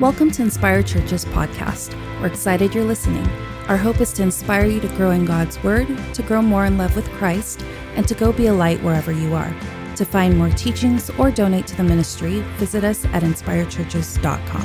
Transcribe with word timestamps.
Welcome 0.00 0.30
to 0.32 0.42
Inspire 0.42 0.82
Church's 0.82 1.26
podcast. 1.26 1.92
We're 2.18 2.28
excited 2.28 2.74
you're 2.74 2.82
listening. 2.82 3.28
Our 3.68 3.76
hope 3.76 4.00
is 4.00 4.10
to 4.14 4.22
inspire 4.22 4.64
you 4.64 4.80
to 4.80 4.88
grow 4.96 5.10
in 5.10 5.26
God's 5.26 5.62
Word, 5.62 5.86
to 6.14 6.22
grow 6.22 6.40
more 6.40 6.64
in 6.64 6.78
love 6.78 6.96
with 6.96 7.06
Christ, 7.10 7.62
and 7.94 8.08
to 8.08 8.14
go 8.14 8.32
be 8.32 8.46
a 8.46 8.54
light 8.54 8.82
wherever 8.82 9.12
you 9.12 9.34
are. 9.34 9.54
To 9.96 10.06
find 10.06 10.38
more 10.38 10.48
teachings 10.48 11.10
or 11.18 11.30
donate 11.30 11.66
to 11.68 11.76
the 11.76 11.84
ministry, 11.84 12.40
visit 12.56 12.84
us 12.84 13.04
at 13.04 13.22
inspirechurches.com. 13.22 14.62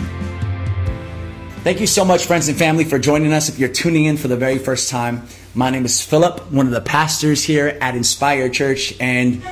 Thank 1.61 1.81
you 1.81 1.87
so 1.87 2.05
much, 2.05 2.25
friends 2.25 2.47
and 2.47 2.57
family, 2.57 2.85
for 2.85 2.97
joining 2.97 3.33
us. 3.33 3.49
If 3.49 3.59
you're 3.59 3.67
tuning 3.67 4.05
in 4.05 4.15
for 4.15 4.29
the 4.29 4.37
very 4.37 4.57
first 4.57 4.89
time, 4.89 5.27
my 5.53 5.69
name 5.69 5.83
is 5.83 6.01
Philip, 6.01 6.53
one 6.53 6.67
of 6.67 6.71
the 6.71 6.81
pastors 6.81 7.43
here 7.43 7.77
at 7.81 7.95
Inspire 7.95 8.47
Church, 8.47 8.93
and 9.01 9.43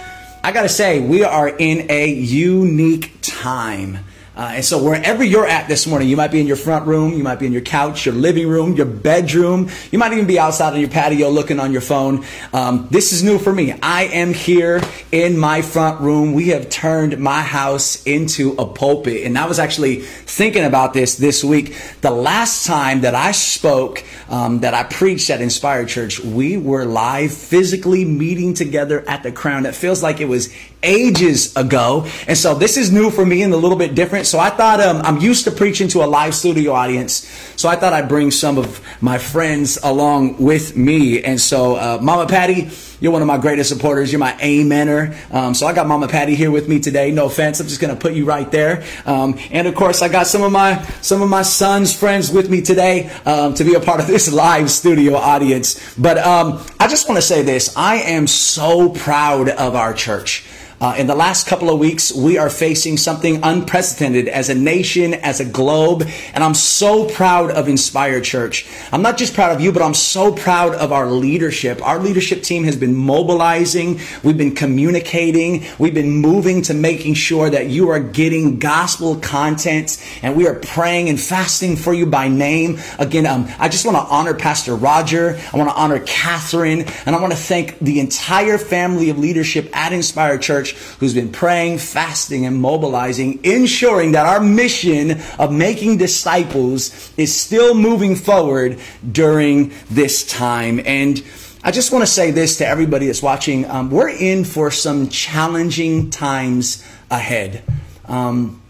I 0.42 0.54
gotta 0.54 0.70
say, 0.70 1.02
we 1.02 1.26
are 1.26 1.50
in 1.50 1.92
a 1.92 2.07
unique 2.07 3.12
time. 3.21 4.00
Uh, 4.36 4.54
and 4.56 4.66
so 4.66 4.84
wherever 4.84 5.24
you're 5.24 5.48
at 5.48 5.68
this 5.68 5.88
morning, 5.88 6.10
you 6.10 6.18
might 6.18 6.32
be 6.32 6.42
in 6.42 6.48
your 6.48 6.57
front 6.57 6.86
room, 6.86 7.14
you 7.14 7.24
might 7.24 7.39
be 7.39 7.46
in 7.46 7.54
your 7.54 7.62
couch, 7.62 8.06
your 8.06 8.16
living 8.16 8.48
room, 8.48 8.74
your 8.74 8.86
bedroom, 8.86 9.70
you 9.92 9.98
might 9.98 10.12
even 10.12 10.28
be 10.28 10.38
outside 10.38 10.74
on 10.74 10.80
your 10.80 10.89
patio 10.89 11.30
looking 11.30 11.60
on 11.60 11.71
your 11.71 11.82
phone. 11.82 12.26
Um, 12.52 12.88
this 12.92 13.14
is 13.14 13.24
new 13.24 13.40
for 13.40 13.54
me. 13.54 13.74
I 13.82 14.04
am 14.04 14.34
here 14.34 14.82
in 15.12 15.38
my 15.38 15.62
front 15.62 16.02
room. 16.02 16.34
We 16.34 16.50
have 16.50 16.70
turned 16.70 17.18
my 17.18 17.42
house 17.42 18.04
into 18.04 18.52
a 18.60 18.66
pulpit. 18.66 19.26
And 19.26 19.38
I 19.38 19.46
was 19.46 19.57
actually 19.57 20.02
thinking 20.02 20.65
about 20.65 20.93
this 20.93 21.15
this 21.15 21.43
week. 21.43 21.78
The 22.02 22.12
last 22.12 22.65
time 22.65 23.02
that 23.02 23.15
I 23.15 23.32
spoke, 23.32 24.04
um, 24.29 24.60
that 24.60 24.74
I 24.74 24.84
preached 24.84 25.29
at 25.29 25.42
Inspired 25.42 25.88
Church, 25.88 26.20
we 26.20 26.57
were 26.57 26.84
live 26.86 27.34
physically 27.34 28.04
meeting 28.04 28.54
together 28.54 29.07
at 29.07 29.24
the 29.24 29.32
Crown. 29.32 29.65
It 29.65 29.76
feels 29.76 30.04
like 30.04 30.20
it 30.20 30.28
was 30.28 30.54
ages 30.86 31.56
ago. 31.56 32.08
And 32.28 32.38
so 32.38 32.56
this 32.56 32.78
is 32.78 32.92
new 32.92 33.09
for 33.09 33.26
me 33.26 33.42
and 33.42 33.53
a 33.53 33.58
little 33.58 33.78
bit 33.78 33.95
different. 33.95 34.28
So 34.28 34.39
I 34.39 34.50
thought 34.50 34.80
um, 34.80 35.02
I'm 35.03 35.20
used 35.20 35.44
to 35.45 35.52
preaching 35.52 35.88
to 35.89 36.03
a 36.03 36.08
live 36.08 36.34
studio 36.36 36.72
audience. 36.73 37.28
So 37.58 37.67
I 37.67 37.76
thought 37.76 37.94
I'd 37.94 38.08
bring 38.08 38.32
some 38.32 38.58
of 38.58 38.80
my 39.02 39.18
friends 39.18 39.78
along 39.84 40.38
with 40.38 40.78
me. 40.78 41.24
And 41.24 41.42
so, 41.42 41.76
uh, 41.76 42.00
Mama 42.02 42.28
Patty, 42.28 42.70
you're 43.00 43.12
one 43.12 43.22
of 43.22 43.28
my 43.28 43.38
greatest 43.38 43.70
supporters. 43.70 44.12
You're 44.12 44.20
my 44.20 44.34
amener. 44.34 45.16
Um, 45.34 45.54
so 45.54 45.68
I 45.68 45.74
got 45.74 45.88
Mama 45.88 46.08
Patty 46.08 46.36
here 46.36 46.52
with 46.52 46.68
me 46.70 46.80
today. 46.80 47.12
No 47.12 47.26
offense. 47.26 47.59
I'm 47.59 47.68
just 47.68 47.81
going 47.81 47.94
to 47.94 48.00
put 48.00 48.14
you 48.14 48.26
right 48.26 48.50
there. 48.52 48.84
Um, 49.06 49.38
and 49.52 49.68
of 49.68 49.76
course, 49.76 50.02
I 50.02 50.09
got 50.09 50.28
some 50.28 50.44
of 50.44 50.52
my, 50.52 50.81
some 51.02 51.22
of 51.22 51.30
my 51.30 51.42
son's 51.42 51.98
friends 51.98 52.31
with 52.31 52.50
me 52.50 52.62
today, 52.62 53.09
um, 53.26 53.54
to 53.56 53.64
be 53.64 53.74
a 53.74 53.80
part 53.80 54.00
of 54.00 54.08
this 54.08 54.31
live 54.31 54.70
studio 54.70 55.16
audience. 55.16 55.96
But, 55.98 56.18
um, 56.20 56.64
I 56.80 56.88
just 56.88 57.08
want 57.09 57.18
to 57.18 57.26
say 57.26 57.42
this. 57.42 57.76
I 57.76 57.98
am 57.98 58.28
so 58.28 58.90
proud 58.90 59.50
of 59.50 59.76
our 59.76 59.94
church. 59.94 60.46
Uh, 60.81 60.94
in 60.98 61.08
the 61.08 61.16
last 61.16 61.48
couple 61.48 61.70
of 61.70 61.80
weeks, 61.80 62.14
we 62.14 62.38
are 62.38 62.50
facing 62.50 62.98
something 62.98 63.40
unprecedented 63.44 64.28
as 64.28 64.50
a 64.50 64.56
nation, 64.56 65.14
as 65.14 65.40
a 65.40 65.45
globe, 65.45 66.04
and 66.34 66.44
I'm 66.44 66.54
so 66.54 67.08
proud 67.09 67.50
of 67.50 67.70
Inspire 67.70 68.20
Church. 68.20 68.68
I'm 68.92 69.02
not 69.02 69.18
just 69.18 69.34
proud 69.34 69.56
of 69.56 69.62
you, 69.62 69.72
but 69.72 69.81
I'm 69.81 69.94
so 69.94 70.34
proud 70.34 70.76
of 70.76 70.92
our 70.92 71.08
leadership. 71.08 71.81
Our 71.81 72.00
leadership 72.00 72.44
team 72.44 72.66
has 72.66 72.76
been 72.76 72.94
mobilizing, 72.94 74.02
we've 74.22 74.38
been 74.38 74.53
communicating, 74.53 75.64
we've 75.80 75.94
been 75.94 76.12
moving 76.12 76.62
to 76.64 76.73
making 76.73 77.14
sure 77.14 77.50
that 77.50 77.68
you 77.68 77.90
are 77.90 78.00
getting 78.02 78.59
gospel 78.59 79.16
content, 79.16 80.03
and 80.22 80.36
we 80.36 80.46
are 80.46 80.56
praying 80.56 81.08
and 81.08 81.18
fasting 81.18 81.78
for 81.78 81.94
you 81.94 82.06
by 82.06 82.28
name. 82.28 82.80
Again, 83.00 83.26
um, 83.26 83.48
I 83.59 83.70
just 83.70 83.86
want 83.86 83.96
to 83.96 84.14
honor 84.14 84.34
Pastor 84.34 84.76
Roger, 84.76 85.40
I 85.53 85.58
want 85.58 85.70
to 85.70 85.76
honor 85.76 86.00
Catherine, 86.00 86.81
and 87.06 87.16
I 87.16 87.22
want 87.22 87.31
to 87.31 87.40
thank 87.40 87.80
the 87.80 88.02
entire 88.02 88.58
family 88.58 89.09
of 89.09 89.18
leadership 89.18 89.70
at 89.73 89.94
Inspire 89.94 90.38
Church 90.38 90.65
church 90.66 90.78
who's 91.00 91.14
been 91.14 91.32
praying, 91.32 91.78
fasting, 91.78 92.46
and 92.46 92.58
mobilizing, 92.58 93.40
ensuring 93.44 94.14
that 94.14 94.26
our 94.26 94.40
mission 94.40 95.22
of 95.40 95.52
making 95.52 95.98
disciples 95.98 97.12
is 97.18 97.36
still 97.36 97.74
moving 97.74 98.16
forward 98.16 98.80
during 99.10 99.72
this 99.90 100.26
time. 100.26 100.82
And 100.86 101.24
I 101.64 101.72
just 101.72 101.92
want 101.92 102.04
to 102.04 102.08
say 102.08 102.31
this 102.31 102.58
to 102.58 102.68
everybody 102.68 103.08
that's 103.08 103.22
watching. 103.24 103.70
Um, 103.70 103.90
we're 103.90 104.09
in 104.09 104.46
for 104.46 104.72
some 104.72 105.09
challenging 105.09 106.09
times 106.09 106.86
ahead. 107.09 107.64
Um, 108.06 108.62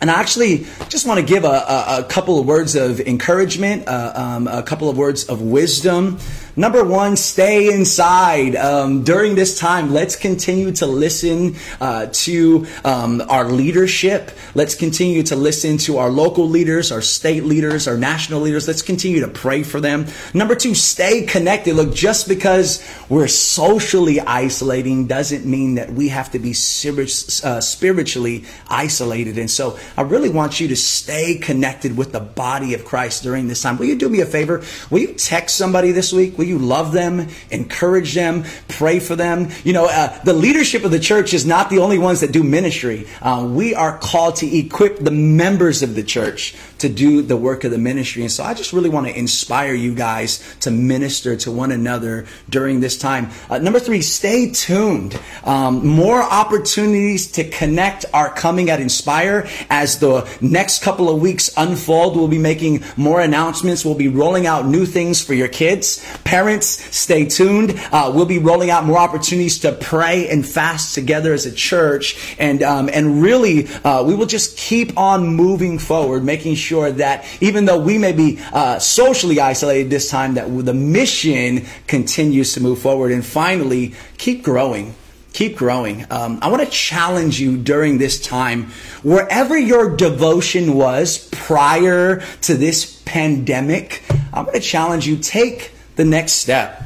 and 0.00 0.12
I 0.12 0.20
actually 0.20 0.64
just 0.88 1.08
want 1.08 1.18
to 1.18 1.26
give 1.26 1.42
a, 1.42 1.48
a, 1.48 1.98
a 2.00 2.04
couple 2.04 2.38
of 2.38 2.46
words 2.46 2.76
of 2.76 3.00
encouragement, 3.00 3.88
uh, 3.88 4.12
um, 4.14 4.46
a 4.46 4.62
couple 4.62 4.88
of 4.88 4.96
words 4.96 5.24
of 5.24 5.42
wisdom. 5.42 6.18
Number 6.58 6.82
one, 6.82 7.16
stay 7.16 7.72
inside. 7.72 8.56
Um, 8.56 9.04
during 9.04 9.36
this 9.36 9.56
time, 9.60 9.92
let's 9.92 10.16
continue 10.16 10.72
to 10.72 10.86
listen 10.86 11.54
uh, 11.80 12.08
to 12.10 12.66
um, 12.84 13.22
our 13.28 13.44
leadership. 13.44 14.32
Let's 14.56 14.74
continue 14.74 15.22
to 15.22 15.36
listen 15.36 15.78
to 15.78 15.98
our 15.98 16.10
local 16.10 16.48
leaders, 16.48 16.90
our 16.90 17.00
state 17.00 17.44
leaders, 17.44 17.86
our 17.86 17.96
national 17.96 18.40
leaders. 18.40 18.66
Let's 18.66 18.82
continue 18.82 19.20
to 19.20 19.28
pray 19.28 19.62
for 19.62 19.80
them. 19.80 20.06
Number 20.34 20.56
two, 20.56 20.74
stay 20.74 21.26
connected. 21.26 21.76
Look, 21.76 21.94
just 21.94 22.26
because 22.26 22.84
we're 23.08 23.28
socially 23.28 24.18
isolating 24.18 25.06
doesn't 25.06 25.46
mean 25.46 25.76
that 25.76 25.92
we 25.92 26.08
have 26.08 26.32
to 26.32 26.40
be 26.40 26.50
uh, 26.50 27.60
spiritually 27.60 28.46
isolated. 28.68 29.38
And 29.38 29.48
so 29.48 29.78
I 29.96 30.02
really 30.02 30.28
want 30.28 30.58
you 30.58 30.66
to 30.66 30.76
stay 30.76 31.36
connected 31.36 31.96
with 31.96 32.10
the 32.10 32.18
body 32.18 32.74
of 32.74 32.84
Christ 32.84 33.22
during 33.22 33.46
this 33.46 33.62
time. 33.62 33.78
Will 33.78 33.86
you 33.86 33.96
do 33.96 34.08
me 34.08 34.22
a 34.22 34.26
favor? 34.26 34.64
Will 34.90 34.98
you 34.98 35.14
text 35.14 35.56
somebody 35.56 35.92
this 35.92 36.12
week? 36.12 36.36
Will 36.36 36.47
you 36.48 36.58
love 36.58 36.92
them, 36.92 37.28
encourage 37.50 38.14
them, 38.14 38.44
pray 38.68 38.98
for 38.98 39.14
them? 39.14 39.50
You 39.64 39.72
know, 39.72 39.86
uh, 39.86 40.22
the 40.24 40.32
leadership 40.32 40.84
of 40.84 40.90
the 40.90 40.98
church 40.98 41.34
is 41.34 41.46
not 41.46 41.70
the 41.70 41.78
only 41.78 41.98
ones 41.98 42.20
that 42.20 42.32
do 42.32 42.42
ministry. 42.42 43.06
Uh, 43.22 43.48
we 43.48 43.74
are 43.74 43.98
called 43.98 44.36
to 44.36 44.46
equip 44.46 44.98
the 44.98 45.10
members 45.10 45.82
of 45.82 45.94
the 45.94 46.02
church 46.02 46.54
to 46.78 46.88
do 46.88 47.22
the 47.22 47.36
work 47.36 47.64
of 47.64 47.70
the 47.70 47.78
ministry. 47.78 48.22
And 48.22 48.32
so 48.32 48.44
I 48.44 48.54
just 48.54 48.72
really 48.72 48.88
want 48.88 49.06
to 49.06 49.18
inspire 49.18 49.74
you 49.74 49.94
guys 49.94 50.42
to 50.60 50.70
minister 50.70 51.36
to 51.36 51.50
one 51.50 51.72
another 51.72 52.26
during 52.48 52.80
this 52.80 52.98
time. 52.98 53.30
Uh, 53.50 53.58
number 53.58 53.80
three, 53.80 54.00
stay 54.00 54.50
tuned. 54.50 55.18
Um, 55.44 55.86
more 55.86 56.22
opportunities 56.22 57.32
to 57.32 57.44
connect 57.44 58.04
are 58.12 58.32
coming 58.32 58.70
at 58.70 58.80
Inspire 58.80 59.48
as 59.68 59.98
the 59.98 60.28
next 60.40 60.82
couple 60.82 61.10
of 61.10 61.20
weeks 61.20 61.50
unfold. 61.56 62.16
We'll 62.16 62.28
be 62.28 62.38
making 62.38 62.84
more 62.96 63.20
announcements. 63.20 63.84
We'll 63.84 63.94
be 63.94 64.08
rolling 64.08 64.46
out 64.46 64.66
new 64.66 64.86
things 64.86 65.20
for 65.22 65.34
your 65.34 65.48
kids. 65.48 66.04
Parents, 66.24 66.37
stay 66.64 67.26
tuned. 67.26 67.78
Uh, 67.92 68.12
we'll 68.14 68.26
be 68.26 68.38
rolling 68.38 68.70
out 68.70 68.84
more 68.84 68.98
opportunities 68.98 69.58
to 69.60 69.72
pray 69.72 70.28
and 70.28 70.46
fast 70.46 70.94
together 70.94 71.34
as 71.34 71.44
a 71.44 71.52
church. 71.52 72.34
And, 72.38 72.62
um, 72.62 72.88
and 72.92 73.20
really, 73.22 73.68
uh, 73.84 74.04
we 74.04 74.14
will 74.14 74.26
just 74.26 74.56
keep 74.56 74.96
on 74.96 75.26
moving 75.26 75.78
forward, 75.78 76.24
making 76.24 76.54
sure 76.54 76.78
sure 76.78 76.92
that 76.92 77.24
even 77.40 77.64
though 77.64 77.78
we 77.78 77.98
may 77.98 78.12
be 78.12 78.38
uh, 78.52 78.78
socially 78.78 79.40
isolated 79.40 79.90
this 79.90 80.10
time, 80.10 80.34
that 80.34 80.46
the 80.64 80.74
mission 80.74 81.66
continues 81.86 82.54
to 82.54 82.60
move 82.60 82.78
forward. 82.78 83.12
And 83.12 83.24
finally, 83.24 83.94
keep 84.16 84.42
growing 84.42 84.94
keep 85.34 85.56
growing. 85.56 86.04
Um, 86.10 86.40
I 86.42 86.48
want 86.48 86.64
to 86.64 86.70
challenge 86.70 87.38
you 87.38 87.58
during 87.58 87.98
this 87.98 88.18
time, 88.20 88.72
wherever 89.04 89.56
your 89.56 89.94
devotion 89.94 90.74
was 90.74 91.28
prior 91.28 92.22
to 92.40 92.54
this 92.54 93.00
pandemic, 93.04 94.02
I'm 94.32 94.46
going 94.46 94.54
to 94.54 94.60
challenge 94.60 95.06
you 95.06 95.16
take 95.16 95.70
the 95.98 96.04
next 96.04 96.34
step. 96.34 96.80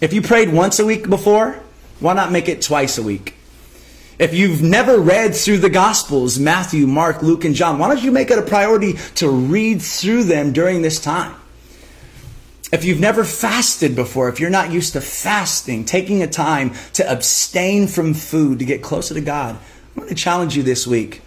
If 0.00 0.12
you 0.12 0.20
prayed 0.20 0.52
once 0.52 0.80
a 0.80 0.84
week 0.84 1.08
before, 1.08 1.60
why 2.00 2.12
not 2.12 2.32
make 2.32 2.48
it 2.48 2.60
twice 2.60 2.98
a 2.98 3.02
week? 3.02 3.36
If 4.18 4.34
you've 4.34 4.60
never 4.60 4.98
read 4.98 5.36
through 5.36 5.58
the 5.58 5.70
Gospels, 5.70 6.40
Matthew, 6.40 6.88
Mark, 6.88 7.22
Luke, 7.22 7.44
and 7.44 7.54
John, 7.54 7.78
why 7.78 7.86
don't 7.86 8.02
you 8.02 8.10
make 8.10 8.32
it 8.32 8.40
a 8.40 8.42
priority 8.42 8.94
to 9.14 9.30
read 9.30 9.80
through 9.80 10.24
them 10.24 10.52
during 10.52 10.82
this 10.82 11.00
time? 11.00 11.36
If 12.72 12.84
you've 12.84 12.98
never 12.98 13.22
fasted 13.22 13.94
before, 13.94 14.28
if 14.28 14.40
you're 14.40 14.50
not 14.50 14.72
used 14.72 14.94
to 14.94 15.00
fasting, 15.00 15.84
taking 15.84 16.24
a 16.24 16.26
time 16.26 16.72
to 16.94 17.08
abstain 17.08 17.86
from 17.86 18.12
food 18.12 18.58
to 18.58 18.64
get 18.64 18.82
closer 18.82 19.14
to 19.14 19.20
God, 19.20 19.54
I'm 19.54 20.02
going 20.02 20.08
to 20.08 20.16
challenge 20.16 20.56
you 20.56 20.64
this 20.64 20.84
week. 20.84 21.22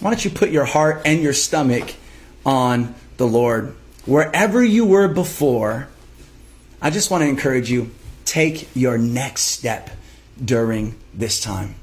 Why 0.00 0.10
don't 0.10 0.24
you 0.24 0.32
put 0.32 0.50
your 0.50 0.64
heart 0.64 1.02
and 1.04 1.22
your 1.22 1.32
stomach 1.32 1.94
on 2.44 2.96
the 3.18 3.26
Lord? 3.28 3.76
Wherever 4.04 4.64
you 4.64 4.84
were 4.84 5.06
before, 5.06 5.88
I 6.80 6.90
just 6.90 7.10
want 7.10 7.22
to 7.22 7.28
encourage 7.28 7.70
you 7.70 7.90
take 8.24 8.68
your 8.74 8.98
next 8.98 9.42
step 9.42 9.90
during 10.42 10.94
this 11.14 11.40
time. 11.40 11.74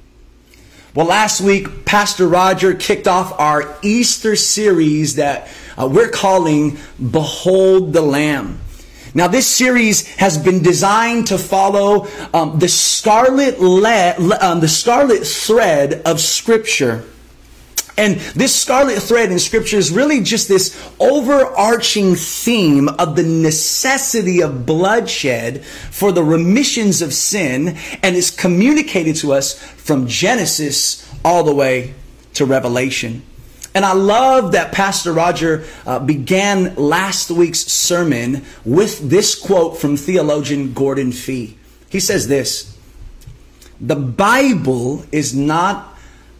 Well, 0.93 1.07
last 1.07 1.41
week, 1.41 1.85
Pastor 1.85 2.27
Roger 2.27 2.75
kicked 2.75 3.07
off 3.07 3.39
our 3.39 3.75
Easter 3.81 4.35
series 4.35 5.15
that 5.15 5.47
uh, 5.75 5.89
we're 5.91 6.09
calling 6.09 6.77
Behold 6.99 7.93
the 7.93 8.01
Lamb. 8.01 8.59
Now, 9.15 9.27
this 9.27 9.47
series 9.47 10.07
has 10.15 10.37
been 10.37 10.61
designed 10.61 11.27
to 11.27 11.37
follow 11.37 12.07
um, 12.33 12.59
the 12.59 12.67
scarlet 12.67 13.59
le- 13.59 14.37
um, 14.39 14.59
the 14.59 14.67
scarlet 14.67 15.25
thread 15.25 16.01
of 16.05 16.19
Scripture. 16.19 17.03
And 17.97 18.15
this 18.35 18.59
scarlet 18.59 19.01
thread 19.03 19.31
in 19.31 19.37
scripture 19.37 19.77
is 19.77 19.91
really 19.91 20.21
just 20.21 20.47
this 20.47 20.75
overarching 20.99 22.15
theme 22.15 22.89
of 22.89 23.15
the 23.15 23.23
necessity 23.23 24.41
of 24.41 24.65
bloodshed 24.65 25.63
for 25.63 26.11
the 26.11 26.23
remissions 26.23 27.01
of 27.03 27.13
sin 27.13 27.77
and 28.01 28.15
is 28.15 28.31
communicated 28.31 29.15
to 29.17 29.33
us 29.33 29.61
from 29.61 30.07
Genesis 30.07 31.07
all 31.23 31.43
the 31.43 31.53
way 31.53 31.93
to 32.33 32.45
Revelation. 32.45 33.21
And 33.75 33.85
I 33.85 33.93
love 33.93 34.51
that 34.51 34.71
Pastor 34.71 35.13
Roger 35.13 35.65
uh, 35.85 35.99
began 35.99 36.75
last 36.75 37.31
week's 37.31 37.59
sermon 37.59 38.43
with 38.65 39.09
this 39.09 39.35
quote 39.35 39.77
from 39.77 39.97
theologian 39.97 40.73
Gordon 40.73 41.11
Fee. 41.11 41.57
He 41.89 41.99
says 41.99 42.27
this 42.27 42.77
The 43.79 43.95
Bible 43.95 45.05
is 45.11 45.35
not 45.35 45.92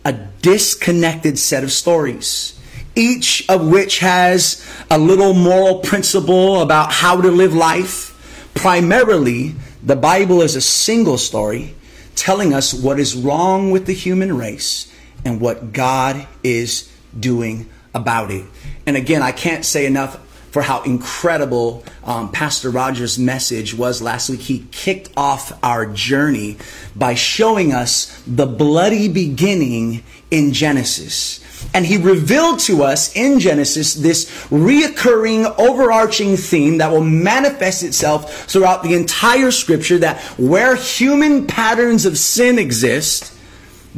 a 0.06 0.14
disconnected 0.14 1.40
set 1.40 1.64
of 1.64 1.72
stories, 1.72 2.60
each 2.96 3.48
of 3.50 3.68
which 3.68 4.00
has 4.00 4.66
a 4.92 4.98
little 4.98 5.34
moral 5.34 5.80
principle 5.80 6.62
about 6.62 6.92
how 6.92 7.22
to 7.22 7.32
live 7.32 7.54
life. 7.54 8.10
Primarily, 8.54 9.56
the 9.82 9.96
Bible 9.96 10.42
is 10.42 10.56
a 10.56 10.62
single 10.62 11.18
story 11.18 11.76
telling 12.16 12.54
us 12.54 12.74
what 12.74 13.00
is 13.00 13.16
wrong 13.16 13.72
with 13.72 13.86
the 13.86 13.94
human 13.94 14.38
race 14.38 14.92
and 15.26 15.42
what 15.42 15.74
God 15.74 16.28
is 16.44 16.92
doing 17.18 17.70
about 17.94 18.32
it. 18.32 18.46
And 18.86 18.98
again, 18.98 19.22
I 19.22 19.32
can't 19.32 19.66
say 19.66 19.86
enough 19.86 20.20
for 20.54 20.62
how 20.62 20.84
incredible 20.84 21.84
um, 22.04 22.32
Pastor 22.32 22.70
Rogers' 22.70 23.18
message 23.18 23.74
was 23.74 24.04
last 24.04 24.30
week. 24.30 24.40
He 24.40 24.68
kicked 24.72 25.10
off 25.18 25.52
our 25.64 25.88
journey 25.88 26.58
by 26.96 27.16
showing 27.16 27.74
us 27.74 28.22
the 28.28 28.46
bloody 28.46 29.08
beginning 29.08 30.04
in 30.30 30.54
Genesis. 30.54 31.40
And 31.74 31.84
he 31.84 31.98
revealed 31.98 32.60
to 32.62 32.84
us 32.84 33.16
in 33.16 33.40
Genesis 33.40 33.96
this 33.96 34.30
reoccurring, 34.50 35.58
overarching 35.58 36.38
theme 36.38 36.78
that 36.78 36.92
will 36.92 37.04
manifest 37.04 37.82
itself 37.82 38.46
throughout 38.46 38.84
the 38.84 38.94
entire 38.94 39.50
scripture 39.50 39.98
that 40.00 40.22
where 40.38 40.76
human 40.76 41.48
patterns 41.48 42.06
of 42.06 42.16
sin 42.16 42.60
exist, 42.60 43.36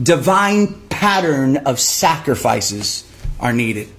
divine 0.01 0.79
pattern 0.87 1.57
of 1.57 1.81
sacrifices 1.81 3.03
are 3.41 3.51
needed. 3.51 3.89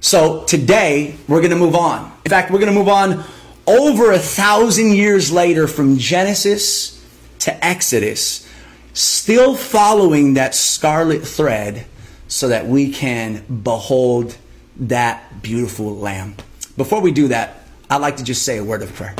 So 0.00 0.44
today, 0.44 1.16
we're 1.26 1.40
going 1.40 1.50
to 1.50 1.56
move 1.56 1.74
on. 1.74 2.12
In 2.24 2.30
fact, 2.30 2.50
we're 2.50 2.60
going 2.60 2.72
to 2.72 2.78
move 2.78 2.88
on 2.88 3.24
over 3.66 4.12
a 4.12 4.18
thousand 4.18 4.94
years 4.94 5.32
later 5.32 5.66
from 5.66 5.98
Genesis 5.98 7.04
to 7.40 7.64
Exodus, 7.64 8.48
still 8.94 9.56
following 9.56 10.34
that 10.34 10.54
scarlet 10.54 11.26
thread 11.26 11.86
so 12.28 12.48
that 12.48 12.66
we 12.66 12.92
can 12.92 13.44
behold 13.62 14.36
that 14.76 15.42
beautiful 15.42 15.96
lamb. 15.96 16.36
Before 16.76 17.00
we 17.00 17.10
do 17.10 17.28
that, 17.28 17.64
I'd 17.90 18.00
like 18.00 18.18
to 18.18 18.24
just 18.24 18.44
say 18.44 18.58
a 18.58 18.64
word 18.64 18.82
of 18.82 18.94
prayer. 18.94 19.16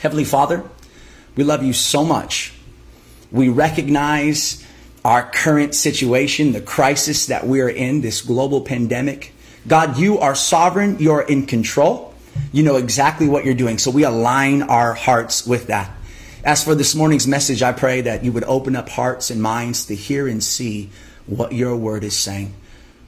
Heavenly 0.00 0.24
Father, 0.24 0.62
we 1.34 1.44
love 1.44 1.62
you 1.62 1.72
so 1.72 2.04
much. 2.04 2.52
We 3.30 3.48
recognize 3.48 4.64
our 5.04 5.30
current 5.30 5.74
situation, 5.74 6.52
the 6.52 6.60
crisis 6.60 7.26
that 7.26 7.46
we 7.46 7.60
are 7.62 7.68
in, 7.68 8.02
this 8.02 8.20
global 8.20 8.60
pandemic. 8.60 9.32
God, 9.68 9.98
you 9.98 10.18
are 10.18 10.34
sovereign, 10.34 10.98
you're 10.98 11.20
in 11.20 11.46
control. 11.46 12.14
You 12.52 12.62
know 12.62 12.76
exactly 12.76 13.28
what 13.28 13.44
you're 13.44 13.54
doing. 13.54 13.78
So 13.78 13.90
we 13.90 14.04
align 14.04 14.62
our 14.62 14.94
hearts 14.94 15.46
with 15.46 15.66
that. 15.66 15.90
As 16.42 16.64
for 16.64 16.74
this 16.74 16.94
morning's 16.94 17.26
message, 17.26 17.62
I 17.62 17.72
pray 17.72 18.00
that 18.00 18.24
you 18.24 18.32
would 18.32 18.44
open 18.44 18.74
up 18.76 18.88
hearts 18.88 19.30
and 19.30 19.42
minds 19.42 19.86
to 19.86 19.94
hear 19.94 20.26
and 20.26 20.42
see 20.42 20.88
what 21.26 21.52
your 21.52 21.76
word 21.76 22.04
is 22.04 22.16
saying. 22.16 22.54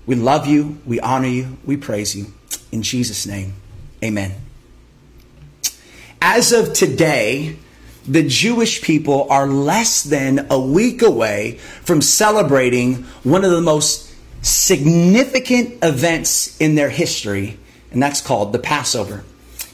We 0.05 0.17
love 0.17 0.47
you, 0.47 0.79
we 0.85 1.01
honor 1.01 1.29
you, 1.29 1.57
we 1.65 1.77
praise 1.79 2.15
you. 2.15 2.27
In 2.71 2.83
Jesus' 2.83 3.27
name, 3.27 3.55
amen. 4.05 4.33
As 6.21 6.53
of 6.53 6.75
today, 6.75 7.57
the 8.07 8.27
Jewish 8.27 8.83
people 8.83 9.27
are 9.31 9.47
less 9.47 10.03
than 10.03 10.49
a 10.51 10.61
week 10.61 11.01
away 11.01 11.59
from 11.83 12.03
celebrating 12.03 13.05
one 13.23 13.45
of 13.45 13.51
the 13.51 13.61
most 13.61 14.10
significant 14.43 15.83
events 15.83 16.59
in 16.61 16.75
their 16.75 16.91
history, 16.91 17.59
and 17.91 18.03
that's 18.03 18.21
called 18.21 18.53
the 18.53 18.59
Passover. 18.59 19.25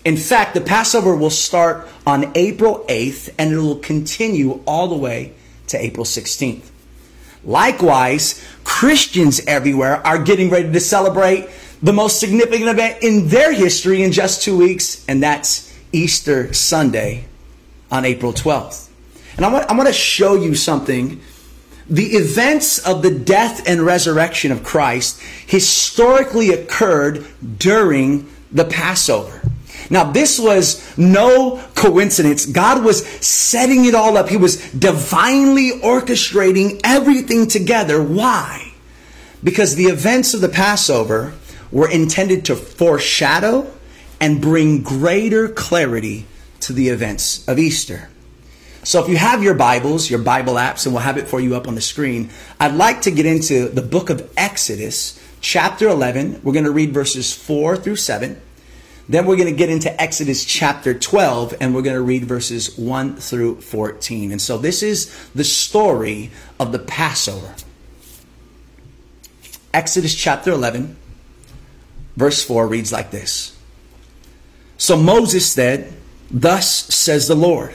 In 0.05 0.17
fact, 0.17 0.55
the 0.55 0.61
Passover 0.61 1.17
will 1.17 1.31
start 1.31 1.89
on 2.07 2.31
April 2.37 2.85
8th 2.89 3.35
and 3.39 3.53
it 3.53 3.59
will 3.59 3.81
continue 3.81 4.61
all 4.65 4.87
the 4.87 4.97
way 4.97 5.33
to 5.67 5.83
April 5.83 6.07
16th. 6.07 6.71
Likewise, 7.45 8.45
Christians 8.63 9.41
everywhere 9.47 10.05
are 10.07 10.23
getting 10.23 10.49
ready 10.49 10.71
to 10.73 10.81
celebrate 10.81 11.49
the 11.83 11.93
most 11.93 12.21
significant 12.21 12.69
event 12.69 13.03
in 13.03 13.29
their 13.29 13.53
history 13.53 14.03
in 14.03 14.13
just 14.13 14.43
two 14.43 14.57
weeks, 14.57 15.05
and 15.09 15.23
that's 15.23 15.73
Easter 15.93 16.53
Sunday 16.53 17.27
on 17.91 18.05
April 18.05 18.33
12th. 18.33 18.89
And 19.37 19.45
I 19.45 19.53
want, 19.53 19.71
I 19.71 19.75
want 19.75 19.89
to 19.89 19.93
show 19.93 20.35
you 20.35 20.55
something. 20.55 21.21
The 21.89 22.17
events 22.17 22.79
of 22.79 23.03
the 23.03 23.17
death 23.17 23.69
and 23.69 23.81
resurrection 23.81 24.51
of 24.51 24.65
Christ 24.65 25.21
historically 25.47 26.51
occurred 26.51 27.25
during 27.59 28.29
the 28.51 28.65
Passover. 28.65 29.43
Now, 29.89 30.11
this 30.11 30.39
was 30.39 30.99
no 30.99 31.63
coincidence. 31.77 32.45
God 32.45 32.83
was 32.83 33.07
setting 33.25 33.85
it 33.85 33.95
all 33.95 34.17
up. 34.17 34.29
He 34.29 34.37
was 34.37 34.57
divinely 34.73 35.73
orchestrating 35.81 36.81
everything 36.83 37.47
together. 37.47 38.03
Why? 38.03 38.73
Because 39.45 39.77
the 39.77 39.85
events 39.85 40.35
of 40.35 40.41
the 40.41 40.49
Passover 40.49 41.35
were 41.71 41.89
intended 41.89 42.45
to 42.47 42.57
foreshadow 42.57 43.73
and 44.21 44.41
bring 44.41 44.83
greater 44.83 45.49
clarity 45.49 46.27
to 46.61 46.73
the 46.73 46.89
events 46.89 47.47
of 47.47 47.59
Easter. 47.59 48.09
So 48.87 49.03
if 49.03 49.09
you 49.09 49.17
have 49.17 49.43
your 49.43 49.55
Bibles, 49.55 50.09
your 50.09 50.21
Bible 50.21 50.55
apps, 50.55 50.87
and 50.87 50.95
we'll 50.95 51.03
have 51.03 51.19
it 51.19 51.27
for 51.27 51.41
you 51.41 51.57
up 51.57 51.67
on 51.67 51.75
the 51.75 51.81
screen, 51.81 52.31
I'd 52.61 52.77
like 52.77 53.03
to 53.03 53.11
get 53.11 53.27
into 53.27 53.69
the 53.69 53.83
book 53.83 54.11
of 54.11 54.33
Exodus, 54.37 55.21
chapter 55.41 55.89
11. 55.89 56.43
We're 56.45 56.53
going 56.53 56.67
to 56.67 56.71
read 56.71 56.95
verses 56.95 57.35
4 57.35 57.79
through 57.79 57.97
7. 57.97 58.41
Then 59.09 59.27
we're 59.27 59.35
going 59.35 59.49
to 59.49 59.57
get 59.57 59.71
into 59.71 60.01
Exodus 60.01 60.45
chapter 60.45 60.95
12 60.95 61.57
and 61.61 61.75
we're 61.75 61.83
going 61.83 61.97
to 61.97 62.01
read 62.01 62.27
verses 62.27 62.79
1 62.79 63.17
through 63.17 63.61
14. 63.61 64.31
And 64.31 64.41
so 64.41 64.57
this 64.57 64.85
is 64.85 65.13
the 65.35 65.43
story 65.43 66.31
of 66.61 66.71
the 66.71 66.79
Passover. 66.79 67.57
Exodus 69.75 70.15
chapter 70.15 70.53
11, 70.53 70.97
verse 72.15 72.45
4 72.45 72.69
reads 72.69 72.93
like 72.93 73.11
this 73.11 73.59
So 74.79 74.97
Moses 74.97 75.51
said, 75.51 75.93
Thus 76.31 76.71
says 76.95 77.27
the 77.27 77.35
Lord, 77.35 77.75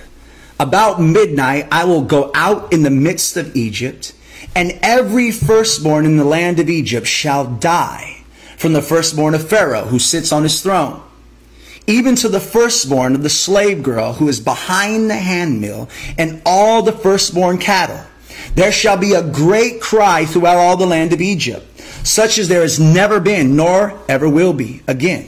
about 0.62 1.02
midnight 1.02 1.68
I 1.72 1.86
will 1.86 2.04
go 2.04 2.32
out 2.36 2.72
in 2.72 2.84
the 2.84 2.90
midst 2.90 3.36
of 3.36 3.56
Egypt, 3.56 4.14
and 4.56 4.78
every 4.82 5.32
firstborn 5.32 6.06
in 6.06 6.18
the 6.18 6.24
land 6.24 6.60
of 6.60 6.70
Egypt 6.70 7.08
shall 7.08 7.46
die, 7.46 8.24
from 8.58 8.74
the 8.74 8.82
firstborn 8.82 9.34
of 9.34 9.50
Pharaoh 9.50 9.86
who 9.86 10.00
sits 10.00 10.32
on 10.32 10.44
his 10.44 10.62
throne 10.62 11.02
even 11.88 12.16
to 12.16 12.30
the 12.30 12.40
firstborn 12.40 13.16
of 13.16 13.24
the 13.24 13.30
slave 13.30 13.84
girl 13.84 14.14
who 14.14 14.28
is 14.28 14.40
behind 14.40 15.10
the 15.10 15.16
handmill, 15.16 15.90
and 16.18 16.42
all 16.46 16.82
the 16.82 16.92
firstborn 16.92 17.58
cattle. 17.58 18.00
There 18.56 18.72
shall 18.72 18.98
be 18.98 19.14
a 19.14 19.24
great 19.24 19.82
cry 19.82 20.26
throughout 20.26 20.58
all 20.58 20.78
the 20.78 20.86
land 20.86 21.12
of 21.14 21.22
Egypt, 21.22 21.66
such 22.06 22.38
as 22.38 22.48
there 22.48 22.62
has 22.62 22.80
never 22.80 23.20
been, 23.20 23.56
nor 23.56 24.00
ever 24.08 24.30
will 24.30 24.54
be 24.54 24.82
again. 24.88 25.28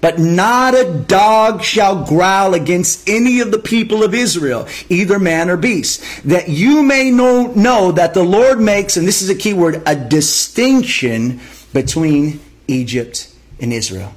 But 0.00 0.18
not 0.18 0.74
a 0.74 0.84
dog 0.84 1.62
shall 1.62 2.04
growl 2.04 2.54
against 2.54 3.08
any 3.08 3.40
of 3.40 3.50
the 3.50 3.58
people 3.58 4.04
of 4.04 4.14
Israel, 4.14 4.68
either 4.88 5.18
man 5.18 5.48
or 5.48 5.56
beast, 5.56 6.02
that 6.24 6.48
you 6.48 6.82
may 6.82 7.10
know, 7.10 7.52
know 7.54 7.92
that 7.92 8.14
the 8.14 8.22
Lord 8.22 8.60
makes, 8.60 8.96
and 8.96 9.08
this 9.08 9.22
is 9.22 9.30
a 9.30 9.34
key 9.34 9.54
word, 9.54 9.82
a 9.86 9.96
distinction 9.96 11.40
between 11.72 12.40
Egypt 12.68 13.32
and 13.60 13.72
Israel. 13.72 14.12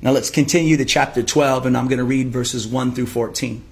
Now 0.00 0.12
let's 0.12 0.30
continue 0.30 0.76
to 0.76 0.84
chapter 0.84 1.22
12, 1.22 1.66
and 1.66 1.76
I'm 1.76 1.88
going 1.88 1.98
to 1.98 2.04
read 2.04 2.28
verses 2.28 2.66
1 2.66 2.92
through 2.92 3.06
14. 3.06 3.64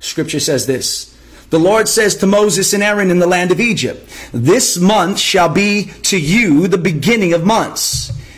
Scripture 0.00 0.40
says 0.40 0.66
this 0.66 1.16
The 1.50 1.58
Lord 1.58 1.88
says 1.88 2.16
to 2.16 2.26
Moses 2.26 2.72
and 2.72 2.82
Aaron 2.82 3.10
in 3.10 3.18
the 3.18 3.26
land 3.26 3.50
of 3.50 3.60
Egypt, 3.60 4.08
This 4.32 4.76
month 4.76 5.18
shall 5.18 5.48
be 5.48 5.86
to 6.02 6.20
you 6.20 6.68
the 6.68 6.78
beginning 6.78 7.32
of 7.32 7.44
months. 7.44 8.12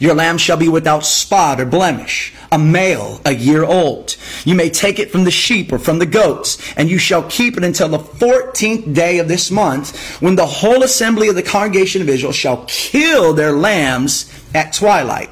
Your 0.00 0.14
lamb 0.14 0.38
shall 0.38 0.56
be 0.56 0.68
without 0.68 1.04
spot 1.04 1.60
or 1.60 1.66
blemish, 1.66 2.32
a 2.52 2.58
male, 2.58 3.20
a 3.24 3.34
year 3.34 3.64
old. 3.64 4.16
You 4.44 4.54
may 4.54 4.70
take 4.70 4.98
it 4.98 5.10
from 5.10 5.24
the 5.24 5.30
sheep 5.30 5.72
or 5.72 5.78
from 5.78 5.98
the 5.98 6.06
goats, 6.06 6.72
and 6.76 6.88
you 6.88 6.98
shall 6.98 7.24
keep 7.24 7.56
it 7.56 7.64
until 7.64 7.88
the 7.88 7.98
14th 7.98 8.94
day 8.94 9.18
of 9.18 9.28
this 9.28 9.50
month, 9.50 10.20
when 10.20 10.36
the 10.36 10.46
whole 10.46 10.82
assembly 10.82 11.28
of 11.28 11.34
the 11.34 11.42
congregation 11.42 12.00
of 12.02 12.08
Israel 12.08 12.32
shall 12.32 12.64
kill 12.66 13.32
their 13.32 13.52
lambs 13.52 14.32
at 14.54 14.72
twilight. 14.72 15.30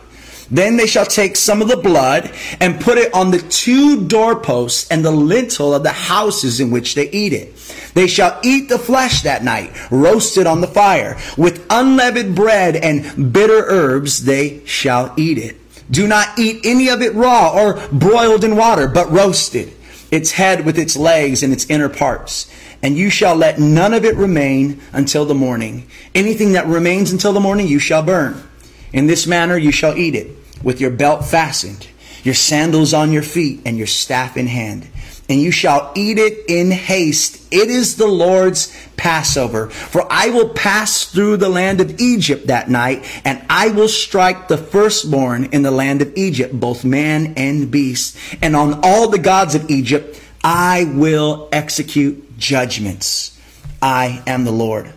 Then 0.51 0.77
they 0.77 0.87
shall 0.87 1.07
take 1.07 1.37
some 1.37 1.61
of 1.61 1.69
the 1.69 1.77
blood 1.77 2.33
and 2.61 2.81
put 2.81 2.99
it 2.99 3.13
on 3.13 3.31
the 3.31 3.41
two 3.41 4.07
doorposts 4.07 4.89
and 4.91 5.05
the 5.05 5.11
lintel 5.11 5.75
of 5.75 5.83
the 5.83 5.91
houses 5.91 6.61
in 6.61 6.71
which 6.71 6.95
they 6.95 7.11
eat 7.11 7.33
it. 7.33 7.53
They 7.97 8.09
shall 8.09 8.39
eat 8.43 8.69
the 8.69 8.79
flesh 8.79 9.23
that 9.23 9.43
night, 9.43 9.73
roasted 9.91 10.47
on 10.47 10.61
the 10.61 10.67
fire. 10.67 11.17
With 11.39 11.65
unleavened 11.71 12.37
bread 12.37 12.77
and 12.77 13.33
bitter 13.33 13.65
herbs 13.67 14.27
they 14.27 14.63
shall 14.67 15.15
eat 15.17 15.39
it. 15.39 15.57
Do 15.91 16.07
not 16.07 16.39
eat 16.39 16.61
any 16.67 16.91
of 16.91 17.01
it 17.01 17.15
raw 17.15 17.55
or 17.55 17.81
broiled 17.91 18.45
in 18.45 18.55
water, 18.55 18.87
but 18.87 19.11
roasted, 19.11 19.73
its 20.11 20.33
head 20.33 20.67
with 20.67 20.79
its 20.79 20.95
legs 20.95 21.43
and 21.43 21.55
its 21.55 21.71
inner 21.71 21.89
parts. 21.89 22.53
And 22.83 22.99
you 22.99 23.09
shall 23.09 23.35
let 23.35 23.59
none 23.59 23.95
of 23.95 24.05
it 24.05 24.17
remain 24.17 24.83
until 24.93 25.25
the 25.25 25.35
morning. 25.35 25.89
Anything 26.15 26.53
that 26.53 26.67
remains 26.67 27.13
until 27.13 27.33
the 27.33 27.41
morning 27.41 27.67
you 27.67 27.79
shall 27.79 28.03
burn. 28.03 28.47
In 28.93 29.07
this 29.07 29.27
manner 29.27 29.57
you 29.57 29.73
shall 29.73 29.97
eat 29.97 30.15
it, 30.15 30.37
with 30.63 30.83
your 30.83 30.91
belt 30.91 31.25
fastened, 31.25 31.89
your 32.25 32.35
sandals 32.35 32.93
on 32.93 33.11
your 33.11 33.23
feet, 33.23 33.63
and 33.65 33.79
your 33.79 33.87
staff 33.87 34.37
in 34.37 34.49
hand. 34.49 34.87
And 35.29 35.41
you 35.41 35.51
shall 35.51 35.93
eat 35.97 36.19
it 36.19 36.45
in 36.49 36.71
haste. 36.71 37.43
It 37.53 37.69
is 37.69 37.97
the 37.97 38.07
Lord's 38.07 38.73
Passover. 38.97 39.69
For 39.69 40.07
I 40.11 40.31
will 40.31 40.51
pass 40.51 41.05
through 41.05 41.39
the 41.39 41.49
land 41.49 41.81
of 41.81 42.01
Egypt 42.01 42.47
that 42.47 42.71
night, 42.71 43.05
and 43.25 43.45
I 43.51 43.69
will 43.69 43.89
strike 43.89 44.47
the 44.47 44.59
firstborn 44.59 45.47
in 45.47 45.63
the 45.63 45.71
land 45.73 46.01
of 46.01 46.17
Egypt, 46.17 46.59
both 46.59 46.85
man 46.85 47.35
and 47.37 47.71
beast. 47.71 48.17
And 48.41 48.55
on 48.55 48.81
all 48.85 49.09
the 49.09 49.19
gods 49.19 49.55
of 49.55 49.69
Egypt 49.71 50.23
I 50.49 50.85
will 50.95 51.49
execute 51.51 52.39
judgments. 52.39 53.37
I 53.83 54.23
am 54.29 54.45
the 54.45 54.53
Lord. 54.53 54.93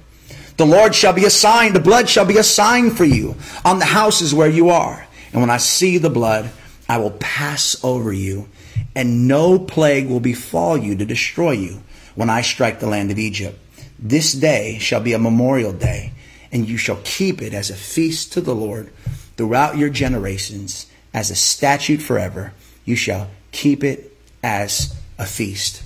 The 0.57 0.65
Lord 0.65 0.93
shall 0.93 1.13
be 1.13 1.25
a 1.25 1.31
sign, 1.31 1.73
the 1.73 1.79
blood 1.79 2.07
shall 2.07 2.25
be 2.25 2.37
a 2.37 2.43
sign 2.43 2.91
for 2.91 3.05
you 3.05 3.35
on 3.65 3.79
the 3.79 3.85
houses 3.85 4.31
where 4.31 4.49
you 4.49 4.69
are. 4.69 5.07
And 5.31 5.41
when 5.41 5.49
I 5.49 5.57
see 5.57 5.97
the 5.97 6.09
blood, 6.09 6.51
I 6.87 6.97
will 6.97 7.11
pass 7.11 7.83
over 7.83 8.13
you, 8.13 8.47
and 8.95 9.27
no 9.27 9.59
plague 9.59 10.07
will 10.07 10.19
befall 10.19 10.77
you 10.77 10.95
to 10.95 11.05
destroy 11.05 11.51
you 11.51 11.81
when 12.15 12.29
I 12.29 12.41
strike 12.41 12.79
the 12.79 12.87
land 12.87 13.11
of 13.11 13.19
Egypt. 13.19 13.57
This 13.97 14.33
day 14.33 14.77
shall 14.79 15.01
be 15.01 15.13
a 15.13 15.19
memorial 15.19 15.73
day, 15.73 16.13
and 16.51 16.67
you 16.67 16.77
shall 16.77 16.99
keep 17.03 17.41
it 17.41 17.53
as 17.53 17.69
a 17.69 17.75
feast 17.75 18.33
to 18.33 18.41
the 18.41 18.55
Lord 18.55 18.91
throughout 19.37 19.77
your 19.77 19.89
generations, 19.89 20.85
as 21.13 21.31
a 21.31 21.35
statute 21.35 22.01
forever. 22.01 22.53
You 22.85 22.95
shall 22.95 23.29
keep 23.51 23.83
it 23.83 24.15
as 24.43 24.95
a 25.17 25.25
feast. 25.25 25.83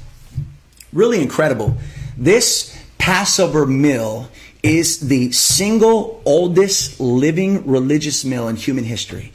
Really 0.91 1.21
incredible. 1.21 1.77
This 2.17 2.77
Passover 2.97 3.65
meal 3.65 4.29
is 4.61 4.99
the 4.99 5.31
single 5.31 6.21
oldest 6.25 6.99
living 6.99 7.67
religious 7.67 8.23
meal 8.23 8.47
in 8.47 8.55
human 8.55 8.85
history. 8.85 9.33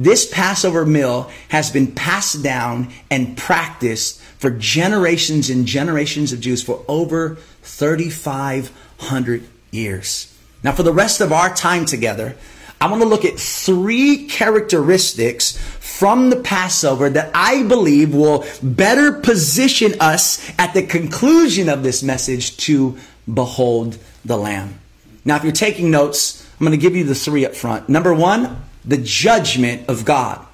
This 0.00 0.24
Passover 0.24 0.86
meal 0.86 1.30
has 1.50 1.70
been 1.70 1.88
passed 1.88 2.42
down 2.42 2.88
and 3.10 3.36
practiced 3.36 4.18
for 4.38 4.48
generations 4.50 5.50
and 5.50 5.66
generations 5.66 6.32
of 6.32 6.40
Jews 6.40 6.62
for 6.62 6.82
over 6.88 7.36
3,500 7.64 9.46
years. 9.70 10.34
Now, 10.64 10.72
for 10.72 10.84
the 10.84 10.94
rest 10.94 11.20
of 11.20 11.34
our 11.34 11.54
time 11.54 11.84
together, 11.84 12.34
I 12.80 12.86
want 12.90 13.02
to 13.02 13.08
look 13.08 13.26
at 13.26 13.38
three 13.38 14.26
characteristics 14.26 15.58
from 15.80 16.30
the 16.30 16.40
Passover 16.40 17.10
that 17.10 17.30
I 17.34 17.64
believe 17.64 18.14
will 18.14 18.46
better 18.62 19.12
position 19.12 20.00
us 20.00 20.50
at 20.58 20.72
the 20.72 20.86
conclusion 20.86 21.68
of 21.68 21.82
this 21.82 22.02
message 22.02 22.56
to 22.64 22.96
behold 23.30 23.98
the 24.24 24.38
Lamb. 24.38 24.78
Now, 25.26 25.36
if 25.36 25.42
you're 25.42 25.52
taking 25.52 25.90
notes, 25.90 26.42
I'm 26.58 26.66
going 26.66 26.72
to 26.72 26.82
give 26.82 26.96
you 26.96 27.04
the 27.04 27.14
three 27.14 27.44
up 27.44 27.54
front. 27.54 27.90
Number 27.90 28.14
one, 28.14 28.64
the 28.84 28.96
judgment 28.96 29.88
of 29.88 30.04
God. 30.04 30.44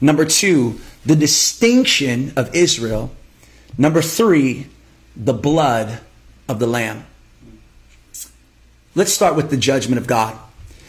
Number 0.00 0.24
two, 0.24 0.80
the 1.04 1.16
distinction 1.16 2.32
of 2.36 2.54
Israel. 2.54 3.10
Number 3.76 4.02
three, 4.02 4.66
the 5.16 5.32
blood 5.32 6.00
of 6.48 6.58
the 6.58 6.66
Lamb. 6.66 7.06
Let's 8.94 9.12
start 9.12 9.36
with 9.36 9.50
the 9.50 9.56
judgment 9.56 10.00
of 10.00 10.06
God. 10.06 10.36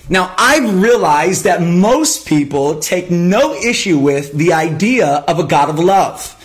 Now, 0.09 0.33
I've 0.37 0.81
realized 0.81 1.43
that 1.43 1.61
most 1.61 2.27
people 2.27 2.79
take 2.79 3.11
no 3.11 3.53
issue 3.53 3.97
with 3.97 4.33
the 4.33 4.53
idea 4.53 5.07
of 5.07 5.39
a 5.39 5.43
God 5.43 5.69
of 5.69 5.79
love. 5.79 6.35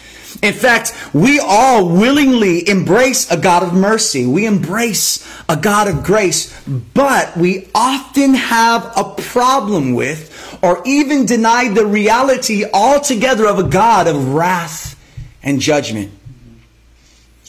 In 0.47 0.55
fact, 0.55 0.93
we 1.13 1.41
all 1.41 1.89
willingly 1.89 2.69
embrace 2.69 3.29
a 3.33 3.37
God 3.37 3.65
of 3.65 3.75
mercy. 3.75 4.25
We 4.27 4.47
embrace 4.47 5.27
a 5.49 5.57
God 5.57 5.89
of 5.89 6.05
grace, 6.05 6.57
but 6.69 7.37
we 7.37 7.69
often 7.75 8.35
have 8.35 8.93
a 8.97 9.21
problem 9.21 9.95
with 9.95 10.33
or 10.63 10.83
even 10.87 11.27
deny 11.27 11.69
the 11.69 11.85
reality 11.85 12.65
altogether 12.65 13.49
of 13.49 13.59
a 13.59 13.65
God 13.65 14.07
of 14.07 14.35
wrath 14.35 14.97
and 15.43 15.61
judgment. 15.61 16.13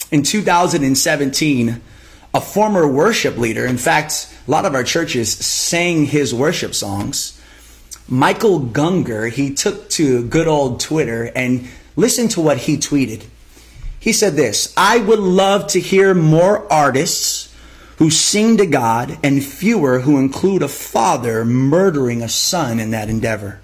In 0.10 0.24
2017, 0.24 1.82
a 2.34 2.42
former 2.42 2.88
worship 2.88 3.38
leader, 3.38 3.68
in 3.68 3.78
fact, 3.78 4.36
a 4.48 4.50
lot 4.50 4.66
of 4.66 4.74
our 4.74 4.84
churches 4.84 5.32
sang 5.32 6.06
his 6.06 6.34
worship 6.34 6.74
songs. 6.74 7.40
Michael 8.08 8.60
Gungor, 8.60 9.30
he 9.30 9.54
took 9.54 9.88
to 9.92 10.26
good 10.28 10.48
old 10.48 10.80
Twitter 10.80 11.30
and 11.36 11.68
Listen 11.98 12.30
to 12.30 12.42
what 12.42 12.60
he 12.60 12.78
tweeted. 12.78 13.26
He 14.00 14.14
said 14.14 14.36
this 14.36 14.74
I 14.78 15.00
would 15.00 15.20
love 15.20 15.68
to 15.72 15.82
hear 15.82 16.14
more 16.14 16.72
artists 16.72 17.54
who 17.98 18.10
sing 18.12 18.58
to 18.58 18.66
God 18.66 19.18
and 19.24 19.44
fewer 19.44 20.00
who 20.00 20.20
include 20.20 20.62
a 20.62 20.68
father 20.68 21.44
murdering 21.44 22.22
a 22.22 22.30
son 22.30 22.80
in 22.80 22.92
that 22.92 23.10
endeavor. 23.10 23.60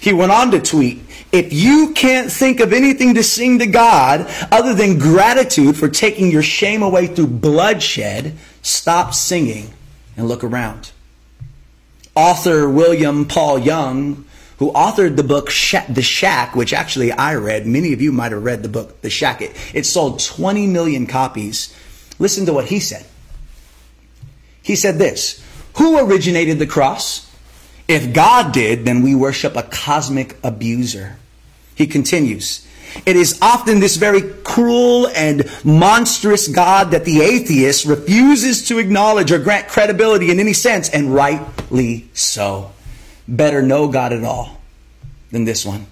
He 0.00 0.12
went 0.12 0.32
on 0.32 0.50
to 0.50 0.60
tweet, 0.60 1.02
if 1.32 1.52
you 1.52 1.92
can't 1.94 2.30
think 2.30 2.60
of 2.60 2.72
anything 2.72 3.14
to 3.14 3.22
sing 3.22 3.60
to 3.60 3.66
God 3.66 4.26
other 4.50 4.74
than 4.74 4.98
gratitude 4.98 5.76
for 5.76 5.88
taking 5.88 6.30
your 6.30 6.42
shame 6.42 6.82
away 6.82 7.06
through 7.06 7.28
bloodshed, 7.28 8.36
stop 8.60 9.14
singing 9.14 9.72
and 10.16 10.28
look 10.28 10.44
around. 10.44 10.90
Author 12.14 12.68
William 12.68 13.24
Paul 13.24 13.60
Young 13.60 14.24
who 14.64 14.72
authored 14.72 15.16
the 15.16 15.22
book 15.22 15.48
The 15.90 16.00
Shack, 16.00 16.56
which 16.56 16.72
actually 16.72 17.12
I 17.12 17.34
read. 17.34 17.66
Many 17.66 17.92
of 17.92 18.00
you 18.00 18.12
might 18.12 18.32
have 18.32 18.42
read 18.42 18.62
the 18.62 18.68
book 18.70 19.02
The 19.02 19.10
Shack. 19.10 19.42
It, 19.42 19.54
it 19.74 19.84
sold 19.84 20.20
20 20.20 20.66
million 20.68 21.06
copies. 21.06 21.76
Listen 22.18 22.46
to 22.46 22.54
what 22.54 22.64
he 22.64 22.80
said. 22.80 23.04
He 24.62 24.74
said 24.74 24.96
this 24.96 25.44
Who 25.76 25.98
originated 25.98 26.58
the 26.58 26.66
cross? 26.66 27.30
If 27.88 28.14
God 28.14 28.54
did, 28.54 28.86
then 28.86 29.02
we 29.02 29.14
worship 29.14 29.54
a 29.54 29.64
cosmic 29.64 30.38
abuser. 30.42 31.18
He 31.74 31.86
continues. 31.86 32.66
It 33.04 33.16
is 33.16 33.38
often 33.42 33.80
this 33.80 33.96
very 33.96 34.22
cruel 34.44 35.08
and 35.08 35.44
monstrous 35.62 36.48
God 36.48 36.92
that 36.92 37.04
the 37.04 37.20
atheist 37.20 37.84
refuses 37.84 38.66
to 38.68 38.78
acknowledge 38.78 39.30
or 39.30 39.38
grant 39.40 39.68
credibility 39.68 40.30
in 40.30 40.40
any 40.40 40.54
sense, 40.54 40.88
and 40.88 41.14
rightly 41.14 42.08
so 42.14 42.73
better 43.26 43.62
know 43.62 43.88
God 43.88 44.12
at 44.12 44.24
all 44.24 44.60
than 45.30 45.44
this 45.44 45.64
one. 45.64 45.86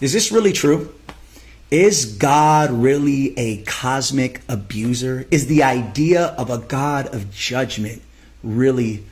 Is 0.00 0.12
this 0.12 0.30
really 0.30 0.52
true? 0.52 0.94
Is 1.70 2.16
God 2.16 2.70
really 2.70 3.38
a 3.38 3.62
cosmic 3.64 4.40
abuser? 4.48 5.26
Is 5.30 5.46
the 5.46 5.62
idea 5.62 6.26
of 6.26 6.50
a 6.50 6.58
God 6.58 7.12
of 7.14 7.30
judgment 7.30 8.02
really 8.42 9.04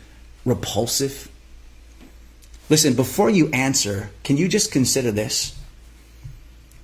repulsive? 0.45 1.29
Listen, 2.71 2.95
before 2.95 3.31
you 3.31 3.49
answer, 3.51 4.11
can 4.25 4.37
you 4.37 4.49
just 4.49 4.73
consider 4.73 5.13
this? 5.13 5.59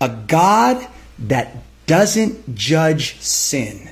A 0.00 0.08
God 0.08 0.87
that 1.18 1.56
doesn't 1.87 2.54
judge 2.54 3.20
sin 3.20 3.88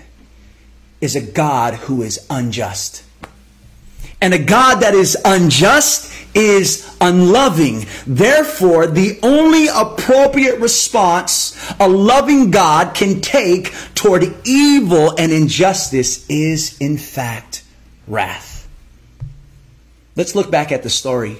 is 1.00 1.16
a 1.16 1.20
God 1.20 1.74
who 1.74 2.02
is 2.02 2.26
unjust. 2.28 3.04
And 4.20 4.34
a 4.34 4.38
God 4.38 4.80
that 4.80 4.94
is 4.94 5.16
unjust 5.24 6.12
is 6.34 6.96
unloving. 7.00 7.86
Therefore, 8.06 8.86
the 8.86 9.18
only 9.22 9.68
appropriate 9.68 10.60
response 10.60 11.56
a 11.80 11.88
loving 11.88 12.50
God 12.50 12.94
can 12.94 13.20
take 13.20 13.72
toward 13.94 14.24
evil 14.44 15.14
and 15.18 15.32
injustice 15.32 16.28
is, 16.28 16.76
in 16.78 16.98
fact, 16.98 17.64
wrath. 18.06 18.68
Let's 20.16 20.34
look 20.34 20.50
back 20.50 20.72
at 20.72 20.82
the 20.82 20.90
story 20.90 21.38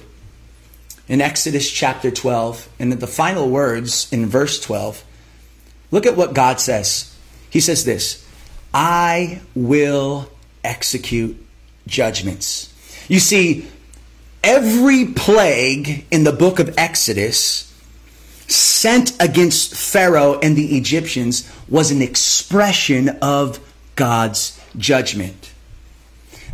in 1.07 1.21
Exodus 1.21 1.69
chapter 1.69 2.09
12 2.09 2.69
and 2.79 2.93
at 2.93 2.99
the 2.99 3.07
final 3.07 3.49
words 3.49 4.11
in 4.11 4.27
verse 4.27 4.59
12. 4.59 5.03
Look 5.91 6.05
at 6.05 6.15
what 6.15 6.33
God 6.33 6.59
says. 6.59 7.15
He 7.49 7.59
says 7.59 7.85
this 7.85 8.25
I 8.73 9.41
will 9.53 10.29
execute 10.63 11.37
judgments. 11.85 12.70
You 13.11 13.19
see, 13.19 13.67
every 14.41 15.07
plague 15.07 16.05
in 16.11 16.23
the 16.23 16.31
book 16.31 16.59
of 16.59 16.73
Exodus 16.77 17.67
sent 18.47 19.21
against 19.21 19.75
Pharaoh 19.75 20.39
and 20.39 20.55
the 20.55 20.77
Egyptians 20.77 21.51
was 21.67 21.91
an 21.91 22.01
expression 22.01 23.09
of 23.21 23.59
God's 23.97 24.57
judgment. 24.77 25.51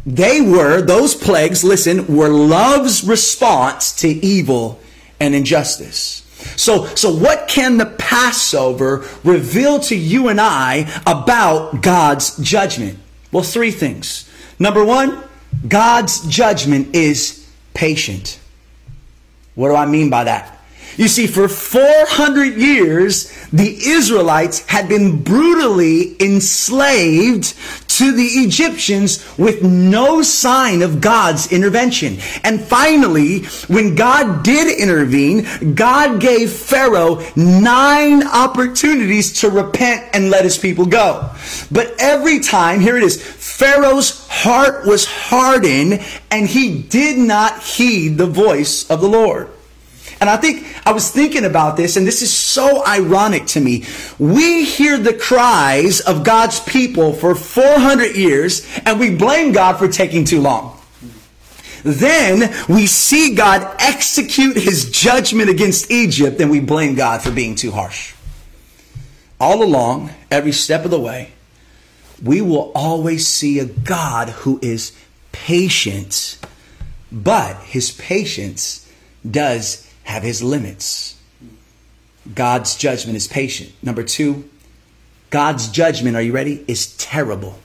they 0.03 0.41
were, 0.41 0.81
those 0.81 1.13
plagues, 1.13 1.63
listen, 1.63 2.07
were 2.07 2.29
love's 2.29 3.03
response 3.03 3.95
to 3.97 4.07
evil 4.07 4.79
and 5.19 5.35
injustice. 5.35 6.23
So, 6.55 6.85
so 6.95 7.13
what 7.13 7.47
can 7.47 7.77
the 7.77 7.85
Passover 7.85 9.05
reveal 9.23 9.79
to 9.81 9.95
you 9.95 10.29
and 10.29 10.41
I 10.41 10.91
about 11.05 11.83
God's 11.83 12.35
judgment? 12.37 12.97
Well, 13.31 13.43
three 13.43 13.69
things. 13.69 14.27
Number 14.57 14.83
one, 14.83 15.23
God's 15.67 16.27
judgment 16.27 16.95
is 16.95 17.49
patient. 17.73 18.39
What 19.55 19.69
do 19.69 19.75
I 19.75 19.85
mean 19.85 20.09
by 20.09 20.25
that? 20.25 20.57
You 20.97 21.07
see, 21.07 21.27
for 21.27 21.47
400 21.47 22.55
years, 22.57 23.31
the 23.53 23.77
Israelites 23.87 24.65
had 24.67 24.89
been 24.89 25.21
brutally 25.21 26.15
enslaved 26.19 27.53
to 27.97 28.11
the 28.11 28.23
Egyptians 28.23 29.25
with 29.37 29.63
no 29.63 30.21
sign 30.21 30.81
of 30.81 31.01
God's 31.01 31.51
intervention. 31.51 32.17
And 32.43 32.61
finally, 32.61 33.45
when 33.67 33.95
God 33.95 34.43
did 34.43 34.79
intervene, 34.79 35.73
God 35.73 36.21
gave 36.21 36.51
Pharaoh 36.51 37.23
nine 37.35 38.25
opportunities 38.27 39.41
to 39.41 39.49
repent 39.49 40.09
and 40.13 40.29
let 40.29 40.43
his 40.43 40.57
people 40.57 40.85
go. 40.85 41.31
But 41.71 41.95
every 41.99 42.39
time, 42.39 42.79
here 42.79 42.97
it 42.97 43.03
is, 43.03 43.21
Pharaoh's 43.21 44.27
heart 44.27 44.85
was 44.85 45.05
hardened 45.05 46.05
and 46.29 46.47
he 46.47 46.83
did 46.83 47.17
not 47.17 47.63
heed 47.63 48.17
the 48.17 48.27
voice 48.27 48.87
of 48.91 49.01
the 49.01 49.09
Lord. 49.09 49.49
And 50.19 50.29
I 50.29 50.37
think 50.37 50.65
I 50.85 50.91
was 50.91 51.11
thinking 51.11 51.45
about 51.45 51.77
this, 51.77 51.95
and 51.95 52.07
this 52.07 52.21
is 52.21 52.33
so 52.33 52.85
ironic 52.85 53.45
to 53.47 53.59
me. 53.59 53.85
We 54.17 54.65
hear 54.65 54.97
the 54.97 55.13
cries 55.13 55.99
of 55.99 56.23
God's 56.23 56.59
people 56.61 57.13
for 57.13 57.35
400 57.35 58.15
years, 58.15 58.67
and 58.85 58.99
we 58.99 59.15
blame 59.15 59.51
God 59.51 59.77
for 59.77 59.87
taking 59.87 60.25
too 60.25 60.41
long. 60.41 60.79
Then 61.83 62.53
we 62.67 62.87
see 62.87 63.35
God 63.35 63.75
execute 63.79 64.57
his 64.57 64.89
judgment 64.89 65.49
against 65.49 65.91
Egypt, 65.91 66.41
and 66.41 66.49
we 66.49 66.59
blame 66.59 66.95
God 66.95 67.21
for 67.21 67.31
being 67.31 67.55
too 67.55 67.71
harsh. 67.71 68.13
All 69.39 69.63
along, 69.63 70.09
every 70.31 70.51
step 70.51 70.83
of 70.83 70.91
the 70.91 70.99
way, 70.99 71.31
we 72.23 72.41
will 72.41 72.71
always 72.73 73.27
see 73.27 73.59
a 73.59 73.65
God 73.65 74.29
who 74.29 74.59
is 74.63 74.91
patient, 75.31 76.39
but 77.11 77.57
his 77.57 77.91
patience 77.91 78.91
does 79.29 79.86
have 80.07 80.23
his 80.23 80.41
limits. 80.41 81.19
God's 82.33 82.75
judgment 82.75 83.17
is 83.17 83.27
patient. 83.27 83.71
Number 83.83 84.03
two, 84.03 84.49
God's 85.29 85.67
judgment, 85.67 86.15
are 86.15 86.21
you 86.21 86.31
ready? 86.31 86.63
Is 86.67 86.95
terrible. 86.95 87.59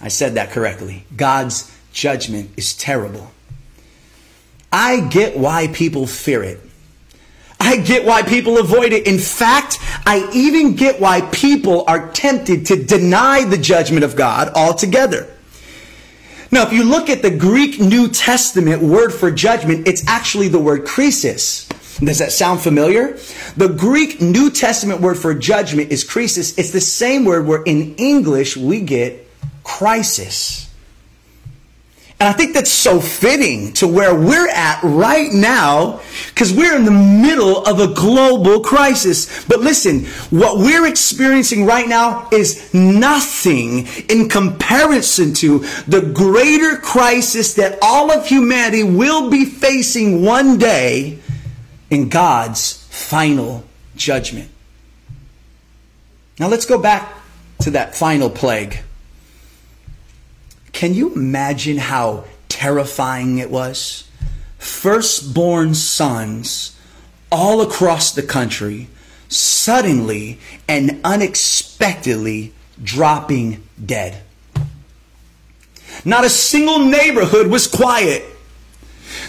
I 0.00 0.08
said 0.08 0.34
that 0.34 0.50
correctly. 0.50 1.04
God's 1.16 1.72
judgment 1.92 2.50
is 2.56 2.76
terrible. 2.76 3.30
I 4.72 5.00
get 5.00 5.38
why 5.38 5.68
people 5.68 6.06
fear 6.08 6.42
it. 6.42 6.60
I 7.60 7.76
get 7.76 8.04
why 8.04 8.22
people 8.22 8.58
avoid 8.58 8.92
it. 8.92 9.06
In 9.06 9.18
fact, 9.18 9.78
I 10.06 10.28
even 10.34 10.74
get 10.74 11.00
why 11.00 11.20
people 11.20 11.84
are 11.86 12.10
tempted 12.10 12.66
to 12.66 12.82
deny 12.82 13.44
the 13.44 13.58
judgment 13.58 14.02
of 14.02 14.16
God 14.16 14.48
altogether. 14.54 15.28
Now, 16.52 16.66
if 16.66 16.72
you 16.72 16.82
look 16.82 17.08
at 17.08 17.22
the 17.22 17.30
Greek 17.30 17.78
New 17.78 18.08
Testament 18.08 18.82
word 18.82 19.10
for 19.12 19.30
judgment, 19.30 19.86
it's 19.86 20.06
actually 20.08 20.48
the 20.48 20.58
word 20.58 20.84
krisis. 20.84 21.68
Does 22.04 22.18
that 22.18 22.32
sound 22.32 22.60
familiar? 22.60 23.18
The 23.56 23.68
Greek 23.68 24.20
New 24.20 24.50
Testament 24.50 25.00
word 25.00 25.18
for 25.18 25.34
judgment 25.34 25.92
is 25.92 26.04
krisis. 26.04 26.58
It's 26.58 26.70
the 26.70 26.80
same 26.80 27.24
word 27.24 27.46
where 27.46 27.62
in 27.62 27.94
English 27.96 28.56
we 28.56 28.80
get 28.80 29.28
crisis. 29.64 30.69
And 32.20 32.28
I 32.28 32.32
think 32.32 32.52
that's 32.52 32.70
so 32.70 33.00
fitting 33.00 33.72
to 33.74 33.88
where 33.88 34.14
we're 34.14 34.50
at 34.50 34.82
right 34.82 35.32
now 35.32 36.02
because 36.28 36.52
we're 36.52 36.76
in 36.76 36.84
the 36.84 36.90
middle 36.90 37.64
of 37.64 37.80
a 37.80 37.94
global 37.94 38.60
crisis. 38.60 39.46
But 39.46 39.60
listen, 39.60 40.04
what 40.28 40.58
we're 40.58 40.86
experiencing 40.86 41.64
right 41.64 41.88
now 41.88 42.28
is 42.30 42.74
nothing 42.74 43.86
in 44.10 44.28
comparison 44.28 45.32
to 45.34 45.60
the 45.88 46.12
greater 46.14 46.76
crisis 46.76 47.54
that 47.54 47.78
all 47.80 48.12
of 48.12 48.26
humanity 48.26 48.82
will 48.82 49.30
be 49.30 49.46
facing 49.46 50.22
one 50.22 50.58
day 50.58 51.20
in 51.88 52.10
God's 52.10 52.86
final 52.90 53.64
judgment. 53.96 54.50
Now 56.38 56.48
let's 56.48 56.66
go 56.66 56.78
back 56.78 57.14
to 57.60 57.70
that 57.70 57.96
final 57.96 58.28
plague. 58.28 58.80
Can 60.80 60.94
you 60.94 61.12
imagine 61.12 61.76
how 61.76 62.24
terrifying 62.48 63.36
it 63.36 63.50
was? 63.50 64.08
Firstborn 64.56 65.74
sons 65.74 66.74
all 67.30 67.60
across 67.60 68.12
the 68.12 68.22
country 68.22 68.88
suddenly 69.28 70.38
and 70.66 70.98
unexpectedly 71.04 72.54
dropping 72.82 73.62
dead. 73.84 74.22
Not 76.06 76.24
a 76.24 76.30
single 76.30 76.78
neighborhood 76.78 77.48
was 77.48 77.66
quiet. 77.66 78.24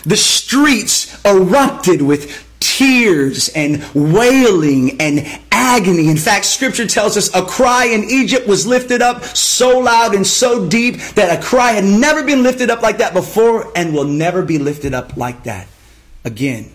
The 0.05 0.15
streets 0.15 1.21
erupted 1.25 2.01
with 2.01 2.47
tears 2.61 3.49
and 3.49 3.83
wailing 3.93 5.01
and 5.01 5.27
agony. 5.51 6.07
In 6.07 6.15
fact, 6.15 6.45
scripture 6.45 6.87
tells 6.87 7.17
us 7.17 7.33
a 7.35 7.43
cry 7.43 7.85
in 7.85 8.05
Egypt 8.05 8.47
was 8.47 8.65
lifted 8.65 9.01
up 9.01 9.23
so 9.23 9.79
loud 9.79 10.15
and 10.15 10.25
so 10.25 10.69
deep 10.69 10.95
that 11.15 11.37
a 11.37 11.43
cry 11.43 11.71
had 11.71 11.83
never 11.83 12.23
been 12.23 12.43
lifted 12.43 12.69
up 12.69 12.81
like 12.81 12.99
that 12.99 13.13
before 13.13 13.71
and 13.75 13.93
will 13.93 14.05
never 14.05 14.41
be 14.41 14.57
lifted 14.57 14.93
up 14.93 15.17
like 15.17 15.43
that 15.43 15.67
again. 16.23 16.71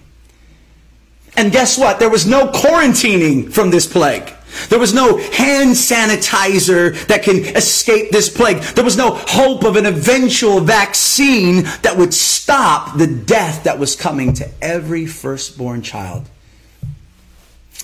And 1.36 1.52
guess 1.52 1.78
what? 1.78 1.98
There 1.98 2.10
was 2.10 2.26
no 2.26 2.48
quarantining 2.48 3.52
from 3.52 3.70
this 3.70 3.86
plague. 3.86 4.32
There 4.68 4.78
was 4.78 4.94
no 4.94 5.18
hand 5.18 5.70
sanitizer 5.72 7.06
that 7.06 7.22
can 7.22 7.38
escape 7.56 8.10
this 8.10 8.28
plague. 8.28 8.62
There 8.62 8.84
was 8.84 8.96
no 8.96 9.12
hope 9.12 9.64
of 9.64 9.76
an 9.76 9.86
eventual 9.86 10.60
vaccine 10.60 11.64
that 11.82 11.96
would 11.96 12.14
stop 12.14 12.96
the 12.96 13.06
death 13.06 13.64
that 13.64 13.78
was 13.78 13.96
coming 13.96 14.32
to 14.34 14.50
every 14.62 15.06
firstborn 15.06 15.82
child. 15.82 16.28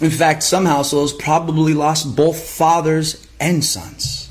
In 0.01 0.11
fact, 0.11 0.43
some 0.43 0.65
households 0.65 1.13
probably 1.13 1.75
lost 1.75 2.17
both 2.17 2.43
fathers 2.49 3.27
and 3.39 3.65
sons. 3.65 4.31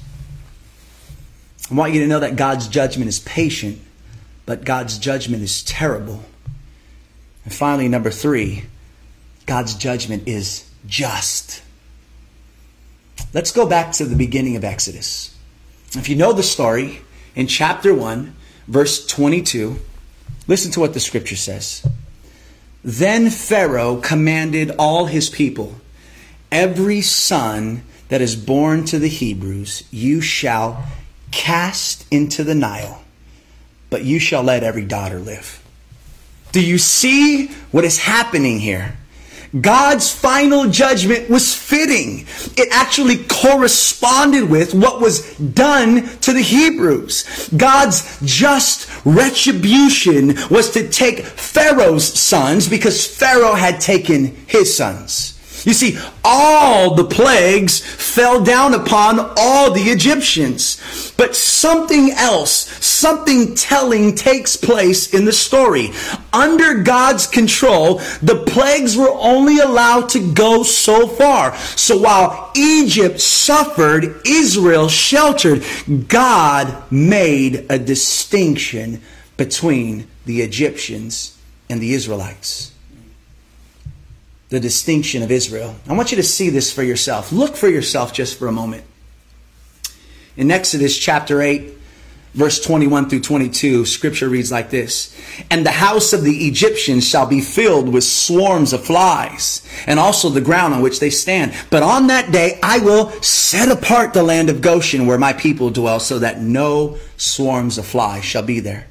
I 1.69 1.75
want 1.75 1.93
you 1.93 2.01
to 2.01 2.07
know 2.07 2.19
that 2.19 2.35
God's 2.35 2.67
judgment 2.67 3.07
is 3.07 3.19
patient, 3.19 3.79
but 4.45 4.65
God's 4.65 4.97
judgment 4.97 5.43
is 5.43 5.63
terrible. 5.63 6.23
And 7.45 7.53
finally, 7.53 7.87
number 7.87 8.11
three, 8.11 8.65
God's 9.45 9.75
judgment 9.75 10.27
is 10.27 10.69
just. 10.85 11.61
Let's 13.33 13.51
go 13.51 13.65
back 13.65 13.93
to 13.93 14.05
the 14.05 14.15
beginning 14.15 14.57
of 14.57 14.63
Exodus. 14.63 15.35
If 15.93 16.09
you 16.09 16.15
know 16.15 16.33
the 16.33 16.43
story, 16.43 17.01
in 17.33 17.47
chapter 17.47 17.93
1, 17.93 18.35
verse 18.67 19.05
22, 19.05 19.79
listen 20.47 20.71
to 20.73 20.81
what 20.81 20.93
the 20.93 20.99
scripture 20.99 21.37
says. 21.37 21.87
Then 22.83 23.29
Pharaoh 23.29 23.97
commanded 23.97 24.71
all 24.77 25.05
his 25.05 25.29
people, 25.29 25.75
Every 26.51 26.99
son 27.01 27.83
that 28.09 28.21
is 28.21 28.35
born 28.35 28.83
to 28.85 28.99
the 28.99 29.07
Hebrews 29.07 29.85
you 29.91 30.19
shall 30.19 30.83
cast 31.31 32.05
into 32.11 32.43
the 32.43 32.55
Nile, 32.55 33.01
but 33.89 34.03
you 34.03 34.19
shall 34.19 34.43
let 34.43 34.63
every 34.63 34.83
daughter 34.83 35.19
live. 35.19 35.63
Do 36.51 36.61
you 36.61 36.77
see 36.77 37.47
what 37.71 37.85
is 37.85 37.99
happening 37.99 38.59
here? 38.59 38.97
God's 39.59 40.13
final 40.13 40.69
judgment 40.69 41.29
was 41.29 41.53
fitting. 41.53 42.25
It 42.55 42.69
actually 42.71 43.25
corresponded 43.25 44.49
with 44.49 44.73
what 44.73 45.01
was 45.01 45.35
done 45.37 46.07
to 46.19 46.31
the 46.31 46.41
Hebrews. 46.41 47.49
God's 47.57 48.19
just 48.23 48.89
retribution 49.05 50.35
was 50.49 50.71
to 50.71 50.87
take 50.87 51.25
Pharaoh's 51.25 52.05
sons 52.19 52.69
because 52.69 53.05
Pharaoh 53.05 53.55
had 53.55 53.81
taken 53.81 54.35
his 54.47 54.75
sons. 54.75 55.40
You 55.63 55.73
see, 55.73 55.97
all 56.23 56.95
the 56.95 57.03
plagues 57.03 57.79
fell 57.79 58.43
down 58.43 58.73
upon 58.73 59.19
all 59.37 59.71
the 59.71 59.81
Egyptians. 59.81 61.13
But 61.17 61.35
something 61.35 62.11
else, 62.11 62.53
something 62.83 63.53
telling 63.53 64.15
takes 64.15 64.55
place 64.55 65.13
in 65.13 65.25
the 65.25 65.33
story. 65.33 65.91
Under 66.33 66.81
God's 66.81 67.27
control, 67.27 67.99
the 68.21 68.43
plagues 68.47 68.97
were 68.97 69.13
only 69.13 69.59
allowed 69.59 70.09
to 70.09 70.33
go 70.33 70.63
so 70.63 71.07
far. 71.07 71.55
So 71.75 71.99
while 71.99 72.51
Egypt 72.55 73.19
suffered, 73.19 74.21
Israel 74.25 74.89
sheltered. 74.89 75.63
God 76.07 76.91
made 76.91 77.67
a 77.69 77.77
distinction 77.77 79.01
between 79.37 80.07
the 80.25 80.41
Egyptians 80.41 81.37
and 81.69 81.79
the 81.79 81.93
Israelites 81.93 82.71
the 84.51 84.59
distinction 84.59 85.23
of 85.23 85.31
Israel. 85.31 85.73
I 85.87 85.93
want 85.93 86.11
you 86.11 86.17
to 86.17 86.23
see 86.23 86.49
this 86.49 86.71
for 86.71 86.83
yourself. 86.83 87.31
Look 87.31 87.55
for 87.55 87.69
yourself 87.69 88.13
just 88.13 88.37
for 88.37 88.47
a 88.47 88.51
moment. 88.51 88.83
In 90.35 90.51
Exodus 90.51 90.97
chapter 90.97 91.41
8, 91.41 91.73
verse 92.33 92.59
21 92.59 93.09
through 93.09 93.21
22, 93.21 93.85
scripture 93.85 94.27
reads 94.27 94.51
like 94.51 94.69
this. 94.69 95.17
And 95.49 95.65
the 95.65 95.71
house 95.71 96.11
of 96.11 96.23
the 96.23 96.47
Egyptians 96.47 97.07
shall 97.07 97.25
be 97.25 97.39
filled 97.39 97.93
with 97.93 98.03
swarms 98.03 98.73
of 98.73 98.83
flies, 98.83 99.65
and 99.87 99.97
also 99.97 100.27
the 100.27 100.41
ground 100.41 100.73
on 100.73 100.81
which 100.81 100.99
they 100.99 101.09
stand. 101.09 101.53
But 101.69 101.81
on 101.81 102.07
that 102.07 102.33
day 102.33 102.59
I 102.61 102.79
will 102.79 103.09
set 103.21 103.71
apart 103.71 104.13
the 104.13 104.21
land 104.21 104.49
of 104.49 104.59
Goshen 104.59 105.07
where 105.07 105.17
my 105.17 105.31
people 105.31 105.69
dwell, 105.69 106.01
so 106.01 106.19
that 106.19 106.41
no 106.41 106.97
swarms 107.15 107.77
of 107.77 107.85
flies 107.85 108.25
shall 108.25 108.43
be 108.43 108.59
there. 108.59 108.87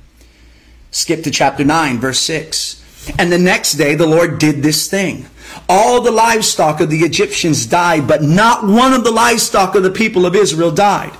Skip 0.90 1.22
to 1.24 1.30
chapter 1.30 1.66
9, 1.66 1.98
verse 1.98 2.20
6. 2.20 2.79
And 3.18 3.32
the 3.32 3.38
next 3.38 3.74
day 3.74 3.94
the 3.94 4.06
Lord 4.06 4.38
did 4.38 4.62
this 4.62 4.88
thing. 4.88 5.26
All 5.68 6.00
the 6.00 6.10
livestock 6.10 6.80
of 6.80 6.90
the 6.90 7.00
Egyptians 7.00 7.66
died, 7.66 8.06
but 8.06 8.22
not 8.22 8.66
one 8.66 8.92
of 8.92 9.04
the 9.04 9.10
livestock 9.10 9.74
of 9.74 9.82
the 9.82 9.90
people 9.90 10.26
of 10.26 10.36
Israel 10.36 10.70
died. 10.70 11.12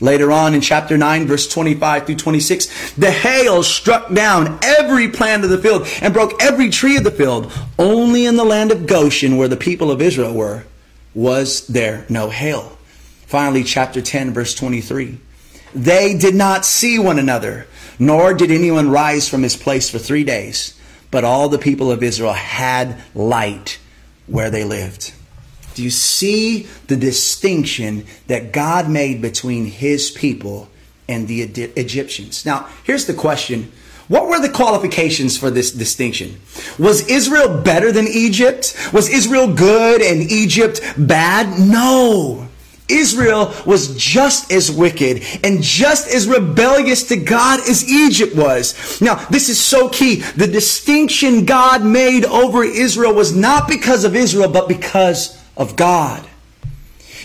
Later 0.00 0.32
on 0.32 0.54
in 0.54 0.62
chapter 0.62 0.96
9, 0.96 1.26
verse 1.26 1.46
25 1.46 2.06
through 2.06 2.16
26, 2.16 2.92
the 2.92 3.10
hail 3.10 3.62
struck 3.62 4.12
down 4.12 4.58
every 4.62 5.08
plant 5.08 5.44
of 5.44 5.50
the 5.50 5.58
field 5.58 5.86
and 6.00 6.14
broke 6.14 6.42
every 6.42 6.70
tree 6.70 6.96
of 6.96 7.04
the 7.04 7.10
field. 7.10 7.52
Only 7.78 8.24
in 8.24 8.36
the 8.36 8.44
land 8.44 8.72
of 8.72 8.86
Goshen, 8.86 9.36
where 9.36 9.48
the 9.48 9.58
people 9.58 9.90
of 9.90 10.00
Israel 10.00 10.32
were, 10.32 10.64
was 11.14 11.66
there 11.66 12.06
no 12.08 12.30
hail. 12.30 12.78
Finally, 13.26 13.64
chapter 13.64 14.00
10, 14.00 14.32
verse 14.32 14.54
23. 14.54 15.18
They 15.74 16.16
did 16.16 16.34
not 16.34 16.64
see 16.64 16.98
one 16.98 17.18
another, 17.18 17.66
nor 17.98 18.32
did 18.32 18.50
anyone 18.50 18.90
rise 18.90 19.28
from 19.28 19.42
his 19.42 19.56
place 19.56 19.90
for 19.90 19.98
three 19.98 20.24
days. 20.24 20.79
But 21.10 21.24
all 21.24 21.48
the 21.48 21.58
people 21.58 21.90
of 21.90 22.02
Israel 22.02 22.32
had 22.32 23.02
light 23.14 23.78
where 24.26 24.50
they 24.50 24.64
lived. 24.64 25.12
Do 25.74 25.82
you 25.82 25.90
see 25.90 26.68
the 26.88 26.96
distinction 26.96 28.04
that 28.26 28.52
God 28.52 28.88
made 28.88 29.22
between 29.22 29.66
his 29.66 30.10
people 30.10 30.68
and 31.08 31.26
the 31.26 31.42
Egyptians? 31.42 32.44
Now, 32.44 32.68
here's 32.84 33.06
the 33.06 33.14
question. 33.14 33.72
What 34.08 34.26
were 34.26 34.40
the 34.40 34.48
qualifications 34.48 35.38
for 35.38 35.50
this 35.50 35.70
distinction? 35.70 36.40
Was 36.78 37.08
Israel 37.08 37.62
better 37.62 37.92
than 37.92 38.08
Egypt? 38.08 38.76
Was 38.92 39.08
Israel 39.08 39.54
good 39.54 40.02
and 40.02 40.22
Egypt 40.30 40.80
bad? 40.98 41.60
No. 41.60 42.48
Israel 42.90 43.54
was 43.66 43.96
just 43.96 44.52
as 44.52 44.70
wicked 44.70 45.22
and 45.44 45.62
just 45.62 46.08
as 46.08 46.28
rebellious 46.28 47.04
to 47.08 47.16
God 47.16 47.60
as 47.68 47.88
Egypt 47.90 48.34
was. 48.36 49.00
Now, 49.00 49.16
this 49.30 49.48
is 49.48 49.60
so 49.60 49.88
key. 49.88 50.16
The 50.36 50.46
distinction 50.46 51.44
God 51.44 51.84
made 51.84 52.24
over 52.24 52.64
Israel 52.64 53.14
was 53.14 53.34
not 53.34 53.68
because 53.68 54.04
of 54.04 54.14
Israel, 54.14 54.50
but 54.50 54.68
because 54.68 55.40
of 55.56 55.76
God. 55.76 56.26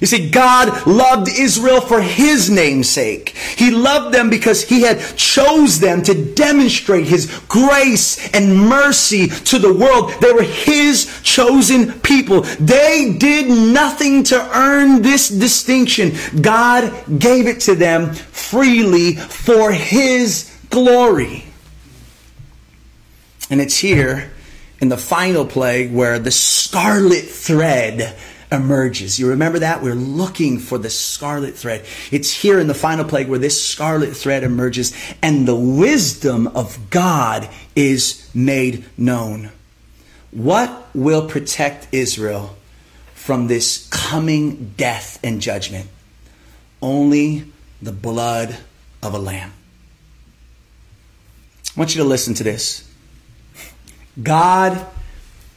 You 0.02 0.08
see, 0.08 0.30
God 0.30 0.86
loved 0.86 1.30
Israel 1.30 1.80
for 1.80 2.02
His 2.02 2.50
name's 2.50 2.90
sake. 2.90 3.30
He 3.30 3.72
loved 3.72 4.14
them 4.14 4.30
because 4.30 4.64
He 4.64 4.82
had 4.82 5.00
chose 5.16 5.80
them 5.80 6.02
to 6.04 6.34
demonstrate 6.34 7.08
His 7.08 7.28
grace 7.48 8.30
and 8.34 8.58
mercy 8.58 9.28
to 9.28 9.60
the 9.60 9.74
world. 9.74 10.12
They 10.22 10.34
were 10.34 10.44
His 10.44 11.22
chosen 11.24 11.94
people. 12.02 12.42
They 12.42 13.16
did 13.18 13.48
nothing 13.48 14.24
to 14.26 14.58
earn 14.58 15.02
this 15.02 15.30
distinction. 15.30 16.12
God 16.42 17.20
gave 17.20 17.48
it 17.48 17.62
to 17.62 17.76
them 17.76 18.14
freely 18.14 19.16
for 19.16 19.72
His 19.72 20.52
glory. 20.70 21.46
And 23.50 23.62
it's 23.62 23.78
here 23.78 24.32
in 24.82 24.90
the 24.90 24.98
final 24.98 25.46
plague 25.46 25.94
where 25.94 26.20
the 26.20 26.32
scarlet 26.32 27.24
thread 27.24 28.16
emerges. 28.56 29.20
You 29.20 29.30
remember 29.30 29.60
that? 29.60 29.84
We're 29.84 29.94
looking 29.94 30.58
for 30.58 30.78
the 30.78 30.90
scarlet 30.90 31.56
thread. 31.56 31.86
It's 32.12 32.32
here 32.32 32.60
in 32.60 32.68
the 32.68 32.74
final 32.74 33.06
plague 33.06 33.30
where 33.30 33.40
this 33.40 33.66
scarlet 33.66 34.16
thread 34.16 34.44
emerges 34.44 34.96
and 35.22 35.48
the 35.48 35.56
wisdom 35.56 36.48
of 36.48 36.90
God 36.90 37.48
is 37.76 38.30
made 38.34 38.86
known. 38.98 39.52
What 40.32 40.88
will 40.96 41.28
protect 41.30 41.88
Israel 41.92 42.58
from 43.14 43.48
this 43.48 43.88
coming 43.90 44.74
death 44.76 45.20
and 45.24 45.42
judgment? 45.42 45.90
Only 46.82 47.46
the 47.82 47.92
blood 47.92 48.58
of 49.04 49.14
a 49.14 49.20
lamb. 49.20 49.54
I 51.76 51.80
want 51.80 51.94
you 51.94 52.02
to 52.02 52.08
listen 52.08 52.34
to 52.36 52.44
this. 52.44 52.90
God 54.22 54.86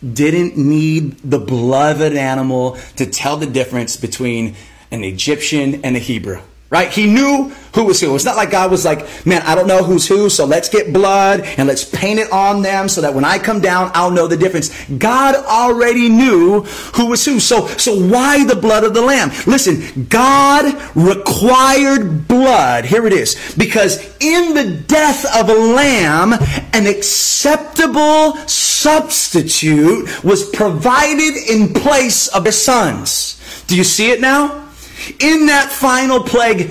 didn't 0.02 0.56
need 0.56 1.18
the 1.18 1.38
blood 1.38 1.96
of 1.96 2.02
an 2.02 2.16
animal 2.16 2.78
to 2.96 3.06
tell 3.06 3.36
the 3.36 3.46
difference 3.46 3.96
between 3.96 4.54
an 4.90 5.04
Egyptian 5.04 5.84
and 5.84 5.96
a 5.96 5.98
Hebrew. 5.98 6.40
Right? 6.70 6.90
He 6.90 7.06
knew 7.06 7.50
who 7.74 7.84
was 7.84 7.98
who. 7.98 8.14
It's 8.14 8.26
not 8.26 8.36
like 8.36 8.50
God 8.50 8.70
was 8.70 8.84
like, 8.84 9.24
man, 9.24 9.40
I 9.42 9.54
don't 9.54 9.66
know 9.66 9.82
who's 9.82 10.06
who, 10.06 10.28
so 10.28 10.44
let's 10.44 10.68
get 10.68 10.92
blood 10.92 11.40
and 11.40 11.66
let's 11.66 11.82
paint 11.84 12.20
it 12.20 12.30
on 12.30 12.60
them 12.60 12.90
so 12.90 13.00
that 13.00 13.14
when 13.14 13.24
I 13.24 13.38
come 13.38 13.60
down, 13.60 13.90
I'll 13.94 14.10
know 14.10 14.26
the 14.26 14.36
difference. 14.36 14.84
God 14.98 15.34
already 15.34 16.10
knew 16.10 16.60
who 16.94 17.06
was 17.06 17.24
who. 17.24 17.40
So, 17.40 17.68
so 17.68 17.98
why 17.98 18.44
the 18.44 18.56
blood 18.56 18.84
of 18.84 18.92
the 18.92 19.00
lamb? 19.00 19.30
Listen, 19.46 20.04
God 20.10 20.74
required 20.94 22.28
blood. 22.28 22.84
Here 22.84 23.06
it 23.06 23.14
is. 23.14 23.54
Because 23.56 23.98
in 24.20 24.52
the 24.52 24.82
death 24.86 25.24
of 25.34 25.48
a 25.48 25.54
lamb, 25.54 26.34
an 26.74 26.86
acceptable 26.86 28.36
substitute 28.46 30.22
was 30.22 30.50
provided 30.50 31.34
in 31.48 31.72
place 31.72 32.28
of 32.28 32.44
the 32.44 32.52
sons. 32.52 33.64
Do 33.68 33.76
you 33.76 33.84
see 33.84 34.10
it 34.10 34.20
now? 34.20 34.67
In 35.20 35.46
that 35.46 35.70
final 35.70 36.22
plague, 36.22 36.70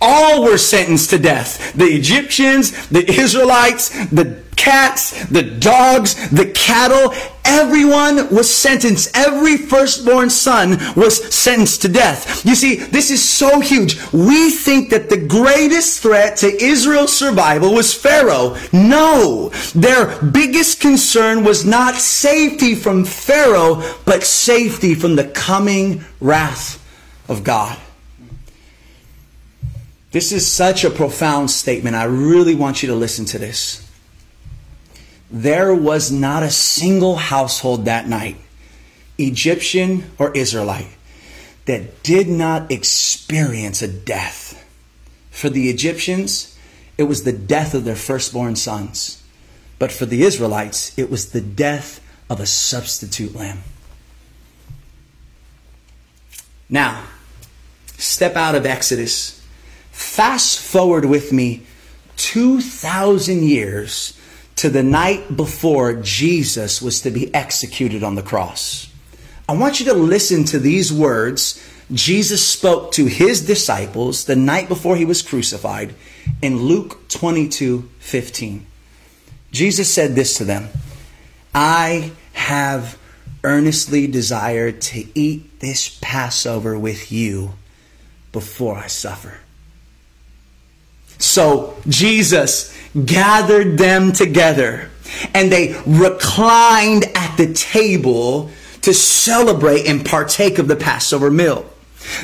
all 0.00 0.44
were 0.44 0.58
sentenced 0.58 1.10
to 1.10 1.18
death. 1.18 1.72
The 1.74 1.86
Egyptians, 1.86 2.88
the 2.88 3.10
Israelites, 3.10 3.88
the 4.06 4.44
cats, 4.56 5.24
the 5.26 5.42
dogs, 5.42 6.30
the 6.30 6.46
cattle, 6.46 7.14
everyone 7.44 8.34
was 8.34 8.52
sentenced. 8.52 9.16
Every 9.16 9.56
firstborn 9.56 10.30
son 10.30 10.78
was 10.94 11.34
sentenced 11.34 11.82
to 11.82 11.88
death. 11.88 12.44
You 12.44 12.54
see, 12.54 12.76
this 12.76 13.10
is 13.10 13.26
so 13.26 13.60
huge. 13.60 14.00
We 14.12 14.50
think 14.50 14.90
that 14.90 15.10
the 15.10 15.26
greatest 15.26 16.02
threat 16.02 16.36
to 16.38 16.62
Israel's 16.62 17.16
survival 17.16 17.74
was 17.74 17.94
Pharaoh. 17.94 18.56
No, 18.72 19.50
their 19.74 20.20
biggest 20.22 20.80
concern 20.80 21.44
was 21.44 21.64
not 21.64 21.96
safety 21.96 22.74
from 22.74 23.04
Pharaoh, 23.04 23.82
but 24.04 24.22
safety 24.22 24.94
from 24.94 25.16
the 25.16 25.28
coming 25.28 26.04
wrath 26.20 26.83
of 27.28 27.44
God. 27.44 27.78
This 30.12 30.30
is 30.30 30.46
such 30.46 30.84
a 30.84 30.90
profound 30.90 31.50
statement. 31.50 31.96
I 31.96 32.04
really 32.04 32.54
want 32.54 32.82
you 32.82 32.88
to 32.88 32.94
listen 32.94 33.24
to 33.26 33.38
this. 33.38 33.80
There 35.30 35.74
was 35.74 36.12
not 36.12 36.44
a 36.44 36.50
single 36.50 37.16
household 37.16 37.86
that 37.86 38.06
night, 38.06 38.36
Egyptian 39.18 40.10
or 40.18 40.30
Israelite, 40.36 40.86
that 41.64 42.02
did 42.04 42.28
not 42.28 42.70
experience 42.70 43.82
a 43.82 43.88
death. 43.88 44.64
For 45.30 45.50
the 45.50 45.68
Egyptians, 45.68 46.56
it 46.96 47.04
was 47.04 47.24
the 47.24 47.32
death 47.32 47.74
of 47.74 47.84
their 47.84 47.96
firstborn 47.96 48.54
sons. 48.54 49.20
But 49.80 49.90
for 49.90 50.06
the 50.06 50.22
Israelites, 50.22 50.96
it 50.96 51.10
was 51.10 51.30
the 51.30 51.40
death 51.40 52.00
of 52.30 52.38
a 52.38 52.46
substitute 52.46 53.34
lamb. 53.34 53.62
Now, 56.68 57.04
step 58.04 58.36
out 58.36 58.54
of 58.54 58.66
Exodus. 58.66 59.40
Fast 59.90 60.60
forward 60.60 61.04
with 61.04 61.32
me 61.32 61.62
2,000 62.16 63.42
years 63.42 64.18
to 64.56 64.68
the 64.68 64.82
night 64.82 65.36
before 65.36 65.94
Jesus 65.94 66.80
was 66.80 67.00
to 67.00 67.10
be 67.10 67.34
executed 67.34 68.02
on 68.02 68.14
the 68.14 68.22
cross. 68.22 68.92
I 69.48 69.56
want 69.56 69.80
you 69.80 69.86
to 69.86 69.94
listen 69.94 70.44
to 70.44 70.58
these 70.58 70.92
words 70.92 71.62
Jesus 71.92 72.46
spoke 72.46 72.92
to 72.92 73.04
his 73.04 73.46
disciples 73.46 74.24
the 74.24 74.36
night 74.36 74.68
before 74.68 74.96
he 74.96 75.04
was 75.04 75.20
crucified 75.20 75.94
in 76.40 76.62
Luke 76.62 77.08
22 77.08 77.90
15. 77.98 78.66
Jesus 79.52 79.92
said 79.92 80.14
this 80.14 80.38
to 80.38 80.44
them 80.44 80.68
I 81.54 82.12
have 82.32 82.98
earnestly 83.42 84.06
desired 84.06 84.80
to 84.80 85.06
eat 85.14 85.60
this 85.60 85.98
Passover 86.00 86.78
with 86.78 87.12
you 87.12 87.52
before 88.34 88.76
I 88.76 88.88
suffer. 88.88 89.38
So 91.18 91.76
Jesus 91.88 92.76
gathered 93.06 93.78
them 93.78 94.12
together 94.12 94.90
and 95.32 95.50
they 95.50 95.80
reclined 95.86 97.04
at 97.14 97.36
the 97.36 97.54
table 97.54 98.50
to 98.82 98.92
celebrate 98.92 99.86
and 99.86 100.04
partake 100.04 100.58
of 100.58 100.68
the 100.68 100.76
Passover 100.76 101.30
meal. 101.30 101.64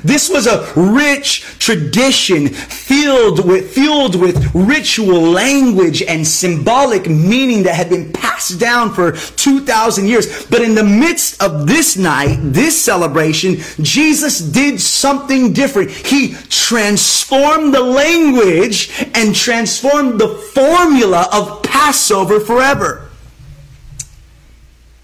This 0.02 0.28
was 0.28 0.46
a 0.46 0.72
rich 0.76 1.42
tradition 1.58 2.48
filled 2.48 3.46
with, 3.46 3.72
fueled 3.72 4.16
with 4.16 4.54
ritual 4.54 5.20
language 5.20 6.02
and 6.02 6.26
symbolic 6.26 7.08
meaning 7.08 7.62
that 7.64 7.74
had 7.74 7.90
been 7.90 8.12
passed 8.12 8.58
down 8.58 8.92
for 8.92 9.12
2,000 9.12 10.06
years. 10.06 10.46
But 10.46 10.62
in 10.62 10.74
the 10.74 10.84
midst 10.84 11.42
of 11.42 11.66
this 11.66 11.96
night, 11.96 12.38
this 12.40 12.80
celebration, 12.80 13.56
Jesus 13.80 14.40
did 14.40 14.80
something 14.80 15.52
different. 15.52 15.90
He 15.90 16.34
transformed 16.48 17.74
the 17.74 17.82
language 17.82 18.90
and 19.14 19.34
transformed 19.34 20.20
the 20.20 20.28
formula 20.28 21.28
of 21.32 21.62
Passover 21.62 22.40
forever. 22.40 23.08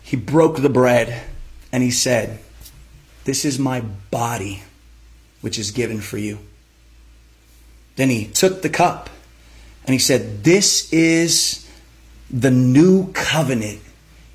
He 0.03 0.17
broke 0.17 0.63
the 0.63 0.69
bread 0.69 1.23
and 1.73 1.83
he 1.83 1.91
said, 1.91 2.39
This 3.25 3.45
is 3.45 3.59
my 3.59 3.81
body 4.11 4.63
which 5.41 5.59
is 5.59 5.71
given 5.71 6.01
for 6.01 6.19
you. 6.19 6.39
Then 7.97 8.11
he 8.11 8.27
took 8.27 8.63
the 8.63 8.69
cup 8.69 9.09
and 9.85 9.93
he 9.93 9.99
said, 9.99 10.45
This 10.45 10.93
is 10.93 11.69
the 12.31 12.51
new 12.51 13.13
covenant 13.13 13.81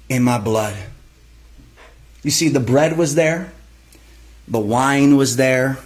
in 0.10 0.24
my 0.24 0.38
blood. 0.38 0.76
You 2.24 2.32
see, 2.32 2.50
the 2.50 2.60
bread 2.60 2.98
was 2.98 3.16
there, 3.16 3.52
the 4.48 4.60
wine 4.60 5.18
was 5.18 5.38
there, 5.38 5.80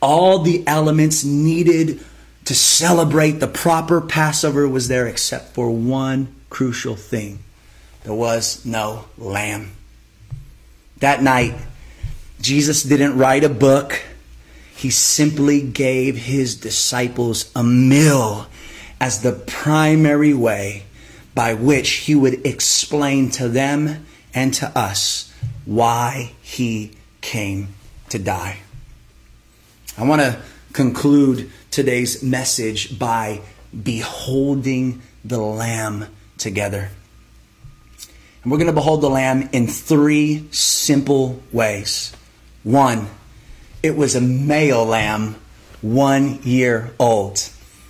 all 0.00 0.40
the 0.40 0.66
elements 0.66 1.24
needed 1.24 2.00
to 2.46 2.54
celebrate 2.54 3.32
the 3.32 3.46
proper 3.46 4.00
Passover 4.00 4.68
was 4.68 4.88
there, 4.88 5.06
except 5.06 5.54
for 5.54 5.70
one 5.70 6.34
crucial 6.50 6.96
thing 6.96 7.38
there 8.04 8.12
was 8.12 8.64
no 8.66 9.04
lamb. 9.16 9.70
That 10.98 11.22
night, 11.22 11.54
Jesus 12.40 12.82
didn't 12.82 13.16
write 13.16 13.44
a 13.44 13.48
book 13.48 14.00
he 14.82 14.90
simply 14.90 15.62
gave 15.62 16.16
his 16.16 16.56
disciples 16.56 17.52
a 17.54 17.62
meal 17.62 18.48
as 19.00 19.22
the 19.22 19.30
primary 19.30 20.34
way 20.34 20.82
by 21.36 21.54
which 21.54 21.90
he 21.90 22.16
would 22.16 22.44
explain 22.44 23.30
to 23.30 23.48
them 23.48 24.04
and 24.34 24.52
to 24.52 24.66
us 24.76 25.32
why 25.64 26.32
he 26.42 26.90
came 27.20 27.68
to 28.08 28.18
die. 28.18 28.58
I 29.96 30.02
want 30.02 30.20
to 30.20 30.40
conclude 30.72 31.48
today's 31.70 32.20
message 32.20 32.98
by 32.98 33.40
beholding 33.84 35.00
the 35.24 35.38
Lamb 35.38 36.06
together. 36.38 36.90
And 38.42 38.50
we're 38.50 38.58
going 38.58 38.66
to 38.66 38.72
behold 38.72 39.00
the 39.00 39.10
Lamb 39.10 39.48
in 39.52 39.68
three 39.68 40.48
simple 40.50 41.40
ways. 41.52 42.12
One, 42.64 43.06
it 43.82 43.96
was 43.96 44.14
a 44.14 44.20
male 44.20 44.84
lamb, 44.84 45.36
one 45.80 46.40
year 46.42 46.92
old. 46.98 47.48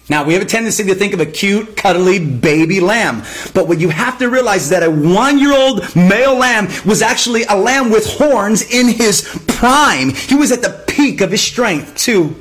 Now, 0.08 0.24
we 0.24 0.34
have 0.34 0.42
a 0.42 0.46
tendency 0.46 0.84
to 0.84 0.94
think 0.94 1.14
of 1.14 1.20
a 1.20 1.26
cute, 1.26 1.76
cuddly 1.76 2.18
baby 2.18 2.80
lamb. 2.80 3.22
But 3.54 3.68
what 3.68 3.78
you 3.80 3.88
have 3.88 4.18
to 4.18 4.28
realize 4.28 4.64
is 4.64 4.70
that 4.70 4.82
a 4.82 4.90
one 4.90 5.38
year 5.38 5.56
old 5.56 5.94
male 5.94 6.36
lamb 6.36 6.68
was 6.84 7.02
actually 7.02 7.44
a 7.44 7.56
lamb 7.56 7.90
with 7.90 8.06
horns 8.06 8.62
in 8.62 8.88
his 8.88 9.22
prime. 9.46 10.10
He 10.10 10.34
was 10.34 10.50
at 10.50 10.62
the 10.62 10.84
peak 10.88 11.20
of 11.20 11.30
his 11.30 11.40
strength, 11.40 11.96
too. 11.96 12.36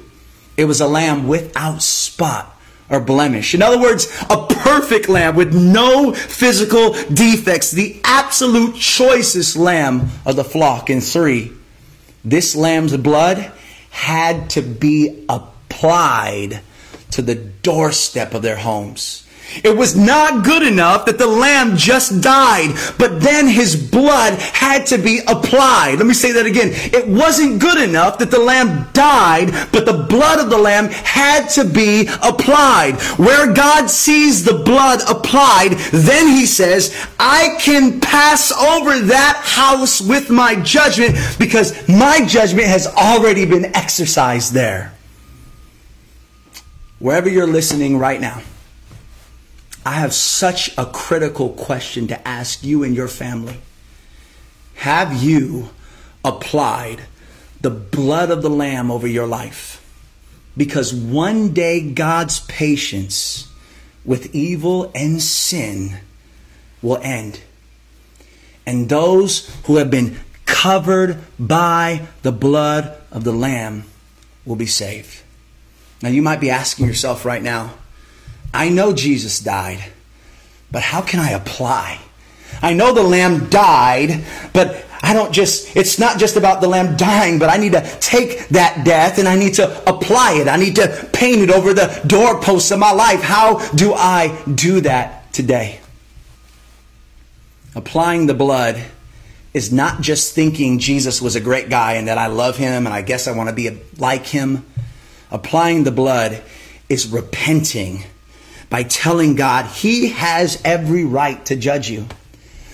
It 0.58 0.66
was 0.66 0.82
a 0.82 0.88
lamb 0.88 1.28
without 1.28 1.82
spot 1.82 2.60
or 2.90 3.00
blemish. 3.00 3.54
In 3.54 3.62
other 3.62 3.80
words, 3.80 4.12
a 4.30 4.48
perfect 4.48 5.08
lamb 5.08 5.36
with 5.36 5.54
no 5.54 6.14
physical 6.14 6.94
defects, 7.14 7.72
the 7.72 8.02
absolute 8.04 8.76
choicest 8.76 9.56
lamb 9.56 10.10
of 10.26 10.36
the 10.36 10.44
flock. 10.44 10.90
In 10.90 11.00
three, 11.00 11.54
this 12.23 12.55
lamb's 12.55 12.95
blood 12.97 13.51
had 13.89 14.49
to 14.51 14.62
be 14.62 15.25
applied 15.27 16.62
to 17.12 17.21
the 17.21 17.36
doorstep 17.36 18.34
of 18.34 18.41
their 18.41 18.57
homes. 18.57 19.27
It 19.63 19.75
was 19.75 19.97
not 19.97 20.45
good 20.45 20.63
enough 20.63 21.06
that 21.06 21.17
the 21.17 21.27
lamb 21.27 21.75
just 21.75 22.21
died, 22.21 22.73
but 22.97 23.21
then 23.21 23.47
his 23.47 23.75
blood 23.75 24.39
had 24.39 24.86
to 24.88 24.97
be 24.97 25.19
applied. 25.27 25.95
Let 25.97 26.08
me 26.08 26.13
say 26.13 26.32
that 26.32 26.45
again. 26.45 26.69
It 26.71 27.08
wasn't 27.08 27.60
good 27.60 27.77
enough 27.77 28.17
that 28.19 28.32
the 28.32 28.39
lamb 28.39 28.88
died, 28.93 29.51
but 29.71 29.86
the 29.86 30.06
blood 30.10 30.39
of 30.39 30.49
the 30.49 30.58
lamb 30.58 30.88
had 30.89 31.47
to 31.49 31.65
be 31.65 32.08
applied. 32.23 32.93
Where 33.17 33.51
God 33.51 33.89
sees 33.89 34.45
the 34.45 34.60
blood 34.60 35.01
applied, 35.10 35.71
then 35.91 36.27
he 36.27 36.45
says, 36.45 36.95
I 37.19 37.58
can 37.60 37.99
pass 37.99 38.51
over 38.51 38.99
that 38.99 39.41
house 39.43 39.99
with 39.99 40.30
my 40.30 40.56
judgment 40.56 41.17
because 41.38 41.88
my 41.89 42.25
judgment 42.25 42.67
has 42.67 42.88
already 42.88 43.45
been 43.45 43.65
exercised 43.75 44.54
there. 44.54 44.93
Wherever 46.99 47.27
you're 47.27 47.47
listening 47.47 47.97
right 47.97 48.21
now, 48.21 48.41
I 49.86 49.96
have 49.96 50.13
such 50.13 50.78
a 50.78 50.86
critical 50.86 51.50
question 51.50 52.08
to 52.08 52.28
ask 52.28 52.63
you 52.63 52.84
and 52.84 52.96
your 52.96 53.08
family. 53.08 53.60
Have 54.76 55.24
you 55.24 55.70
applied 56.24 57.02
the 57.62 57.70
blood 57.70 58.30
of 58.30 58.41
the 58.41 58.50
Lamb 58.50 58.91
over 58.91 59.08
your 59.08 59.28
life? 59.28 59.78
Because 60.56 60.94
one 60.94 61.54
day 61.54 61.91
God's 61.91 62.41
patience 62.41 63.48
with 64.04 64.34
evil 64.36 64.91
and 64.94 65.22
sin 65.22 66.00
will 66.82 66.98
end. 66.98 67.41
And 68.65 68.89
those 68.89 69.50
who 69.65 69.78
have 69.78 69.89
been 69.89 70.20
covered 70.46 71.20
by 71.39 72.08
the 72.22 72.32
blood 72.32 72.96
of 73.12 73.24
the 73.24 73.32
Lamb 73.32 73.86
will 74.46 74.56
be 74.56 74.65
saved. 74.65 75.22
Now, 76.02 76.10
you 76.10 76.22
might 76.22 76.39
be 76.39 76.50
asking 76.50 76.88
yourself 76.88 77.26
right 77.26 77.41
now, 77.41 77.74
I 78.54 78.70
know 78.70 78.94
Jesus 78.94 79.40
died, 79.40 79.84
but 80.72 80.82
how 80.82 81.02
can 81.02 81.20
I 81.20 81.32
apply? 81.32 82.00
I 82.62 82.74
know 82.74 82.94
the 82.94 83.04
lamb 83.04 83.50
died, 83.50 84.26
but 84.54 84.86
I 85.04 85.14
don't 85.14 85.32
just, 85.34 85.76
it's 85.76 85.98
not 85.98 86.20
just 86.20 86.36
about 86.36 86.62
the 86.62 86.68
lamb 86.68 86.96
dying, 86.96 87.40
but 87.40 87.50
I 87.50 87.58
need 87.58 87.72
to 87.72 87.82
take 88.00 88.50
that 88.50 88.86
death 88.86 89.18
and 89.18 89.28
I 89.28 89.36
need 89.36 89.56
to 89.56 89.90
apply 89.90 90.34
it. 90.34 90.48
I 90.48 90.58
need 90.58 90.76
to 90.76 91.10
paint 91.12 91.42
it 91.42 91.50
over 91.50 91.74
the 91.74 92.02
doorposts 92.06 92.72
of 92.72 92.80
my 92.80 92.92
life. 92.92 93.22
How 93.22 93.68
do 93.72 93.94
I 93.94 94.40
do 94.54 94.82
that 94.82 95.34
today? 95.34 95.80
Applying 97.74 98.28
the 98.28 98.34
blood 98.34 98.84
is 99.54 99.72
not 99.72 100.02
just 100.02 100.36
thinking 100.36 100.78
Jesus 100.78 101.22
was 101.22 101.36
a 101.36 101.42
great 101.42 101.70
guy 101.70 101.94
and 101.94 102.08
that 102.08 102.18
I 102.18 102.28
love 102.28 102.58
him 102.58 102.86
and 102.86 102.94
I 102.94 103.02
guess 103.02 103.28
I 103.28 103.32
want 103.32 103.50
to 103.50 103.56
be 103.56 103.80
like 103.98 104.26
him. 104.26 104.66
Applying 105.32 105.84
the 105.84 105.92
blood 105.92 106.42
is 106.90 107.08
repenting 107.08 108.04
by 108.71 108.84
telling 108.84 109.36
God 109.36 109.65
he 109.67 110.07
has 110.10 110.60
every 110.65 111.03
right 111.05 111.45
to 111.45 111.55
judge 111.55 111.91
you. 111.91 112.07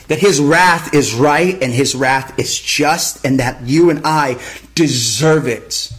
That 0.08 0.20
his 0.20 0.40
wrath 0.40 0.94
is 0.94 1.14
right 1.14 1.62
and 1.62 1.74
his 1.74 1.94
wrath 1.94 2.40
is 2.40 2.58
just, 2.58 3.26
and 3.26 3.42
that 3.42 3.64
you 3.64 3.90
and 3.90 4.02
I 4.06 4.40
deserve 4.76 5.48
it. 5.48 5.92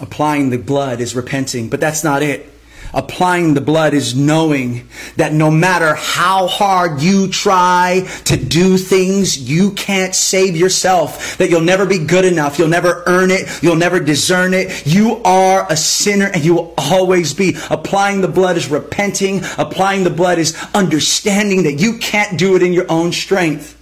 Applying 0.00 0.50
the 0.50 0.58
blood 0.58 1.00
is 1.00 1.14
repenting, 1.14 1.68
but 1.68 1.78
that's 1.78 2.02
not 2.02 2.22
it. 2.22 2.50
Applying 2.94 3.54
the 3.54 3.60
blood 3.60 3.94
is 3.94 4.14
knowing 4.14 4.88
that 5.16 5.32
no 5.32 5.50
matter 5.50 5.94
how 5.94 6.46
hard 6.46 7.00
you 7.00 7.28
try 7.28 8.06
to 8.24 8.36
do 8.36 8.78
things, 8.78 9.38
you 9.38 9.72
can't 9.72 10.14
save 10.14 10.56
yourself. 10.56 11.36
That 11.38 11.50
you'll 11.50 11.60
never 11.60 11.86
be 11.86 11.98
good 11.98 12.24
enough. 12.24 12.58
You'll 12.58 12.68
never 12.68 13.02
earn 13.06 13.30
it. 13.30 13.62
You'll 13.62 13.76
never 13.76 14.00
discern 14.00 14.54
it. 14.54 14.86
You 14.86 15.22
are 15.24 15.66
a 15.70 15.76
sinner 15.76 16.26
and 16.26 16.44
you 16.44 16.54
will 16.54 16.74
always 16.78 17.34
be. 17.34 17.56
Applying 17.70 18.20
the 18.20 18.28
blood 18.28 18.56
is 18.56 18.68
repenting. 18.68 19.42
Applying 19.58 20.04
the 20.04 20.10
blood 20.10 20.38
is 20.38 20.56
understanding 20.74 21.64
that 21.64 21.74
you 21.74 21.98
can't 21.98 22.38
do 22.38 22.56
it 22.56 22.62
in 22.62 22.72
your 22.72 22.90
own 22.90 23.12
strength. 23.12 23.74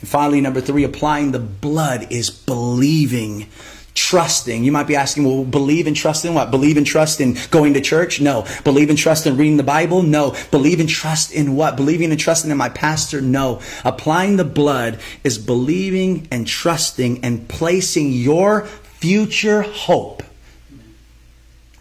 And 0.00 0.08
finally, 0.08 0.40
number 0.40 0.60
three, 0.60 0.84
applying 0.84 1.30
the 1.30 1.38
blood 1.38 2.08
is 2.10 2.28
believing 2.30 3.48
trusting. 3.94 4.64
You 4.64 4.72
might 4.72 4.86
be 4.86 4.96
asking, 4.96 5.24
well, 5.24 5.44
believe 5.44 5.86
and 5.86 5.96
trust 5.96 6.24
in 6.24 6.34
what? 6.34 6.50
Believe 6.50 6.76
and 6.76 6.86
trust 6.86 7.20
in 7.20 7.36
going 7.50 7.74
to 7.74 7.80
church? 7.80 8.20
No. 8.20 8.46
Believe 8.64 8.88
and 8.88 8.98
trust 8.98 9.26
in 9.26 9.36
reading 9.36 9.58
the 9.58 9.62
Bible? 9.62 10.02
No. 10.02 10.34
Believe 10.50 10.80
and 10.80 10.88
trust 10.88 11.32
in 11.32 11.56
what? 11.56 11.76
Believing 11.76 12.10
and 12.10 12.20
trusting 12.20 12.50
in 12.50 12.56
my 12.56 12.68
pastor? 12.68 13.20
No. 13.20 13.60
Applying 13.84 14.36
the 14.36 14.44
blood 14.44 14.98
is 15.24 15.38
believing 15.38 16.28
and 16.30 16.46
trusting 16.46 17.24
and 17.24 17.48
placing 17.48 18.12
your 18.12 18.66
future 18.66 19.62
hope 19.62 20.22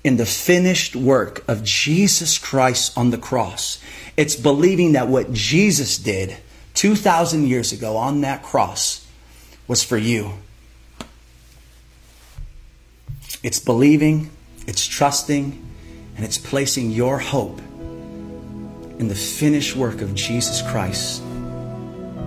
in 0.04 0.18
the 0.18 0.26
finished 0.26 0.96
work 0.96 1.48
of 1.48 1.64
Jesus 1.64 2.38
Christ 2.38 2.98
on 2.98 3.12
the 3.12 3.18
cross. 3.18 3.82
It's 4.18 4.36
believing 4.36 4.94
that 4.94 5.08
what 5.08 5.32
Jesus 5.32 5.98
did 5.98 6.36
2,000 6.74 7.48
years 7.48 7.72
ago 7.72 7.98
on 7.98 8.22
that 8.22 8.44
cross 8.44 9.08
was 9.68 9.84
for 9.84 9.98
you 9.98 10.34
it's 13.44 13.60
believing, 13.60 14.30
it's 14.68 14.86
trusting, 14.86 15.68
and 16.16 16.26
it's 16.26 16.38
placing 16.38 16.92
your 16.92 17.18
hope 17.18 17.60
in 19.00 19.08
the 19.08 19.16
finished 19.16 19.76
work 19.76 20.02
of 20.02 20.14
Jesus 20.14 20.62
Christ 20.70 21.24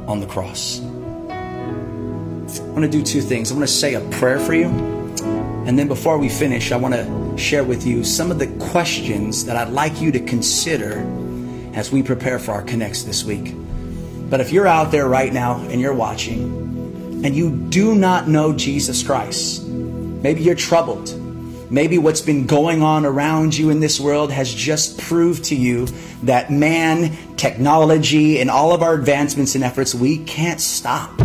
on 0.07 0.21
the 0.21 0.27
cross. 0.27 0.81
I 0.81 2.63
want 2.71 2.85
to 2.85 2.89
do 2.91 3.03
two 3.03 3.21
things. 3.21 3.53
I 3.53 3.55
want 3.55 3.67
to 3.69 3.73
say 3.73 3.95
a 3.95 4.01
prayer 4.11 4.41
for 4.41 4.55
you. 4.55 4.67
And 4.67 5.79
then 5.79 5.89
before 5.89 6.19
we 6.19 6.29
finish, 6.29 6.73
I 6.73 6.77
want 6.77 6.95
to 6.95 7.39
share 7.39 7.65
with 7.65 7.87
you 7.87 8.05
some 8.05 8.31
of 8.31 8.39
the 8.39 8.49
questions 8.69 9.45
that 9.47 9.57
I'd 9.57 9.71
like 9.71 10.01
you 10.01 10.13
to 10.13 10.21
consider 10.21 10.99
as 11.75 11.91
we 11.91 12.03
prepare 12.03 12.39
for 12.39 12.53
our 12.53 12.63
Connects 12.63 13.05
this 13.05 13.25
week. 13.25 13.55
But 14.29 14.41
if 14.41 14.53
you're 14.53 14.67
out 14.67 14.91
there 14.91 15.09
right 15.09 15.33
now 15.33 15.61
and 15.69 15.81
you're 15.81 15.95
watching 15.95 17.23
and 17.25 17.35
you 17.35 17.57
do 17.71 17.95
not 17.95 18.29
know 18.29 18.53
Jesus 18.53 19.03
Christ, 19.03 19.64
maybe 20.25 20.43
you're 20.43 20.55
troubled. 20.55 21.15
Maybe 21.71 21.99
what's 21.99 22.23
been 22.23 22.47
going 22.47 22.83
on 22.83 23.05
around 23.05 23.55
you 23.57 23.69
in 23.69 23.81
this 23.81 24.01
world 24.01 24.33
has 24.33 24.53
just 24.53 24.99
proved 24.99 25.45
to 25.45 25.55
you 25.55 25.87
that 26.23 26.51
man, 26.51 27.37
technology, 27.37 28.41
and 28.41 28.51
all 28.51 28.73
of 28.73 28.83
our 28.83 28.95
advancements 28.95 29.55
and 29.55 29.63
efforts, 29.63 29.95
we 29.95 30.25
can't 30.25 30.63
stop. 30.63 31.21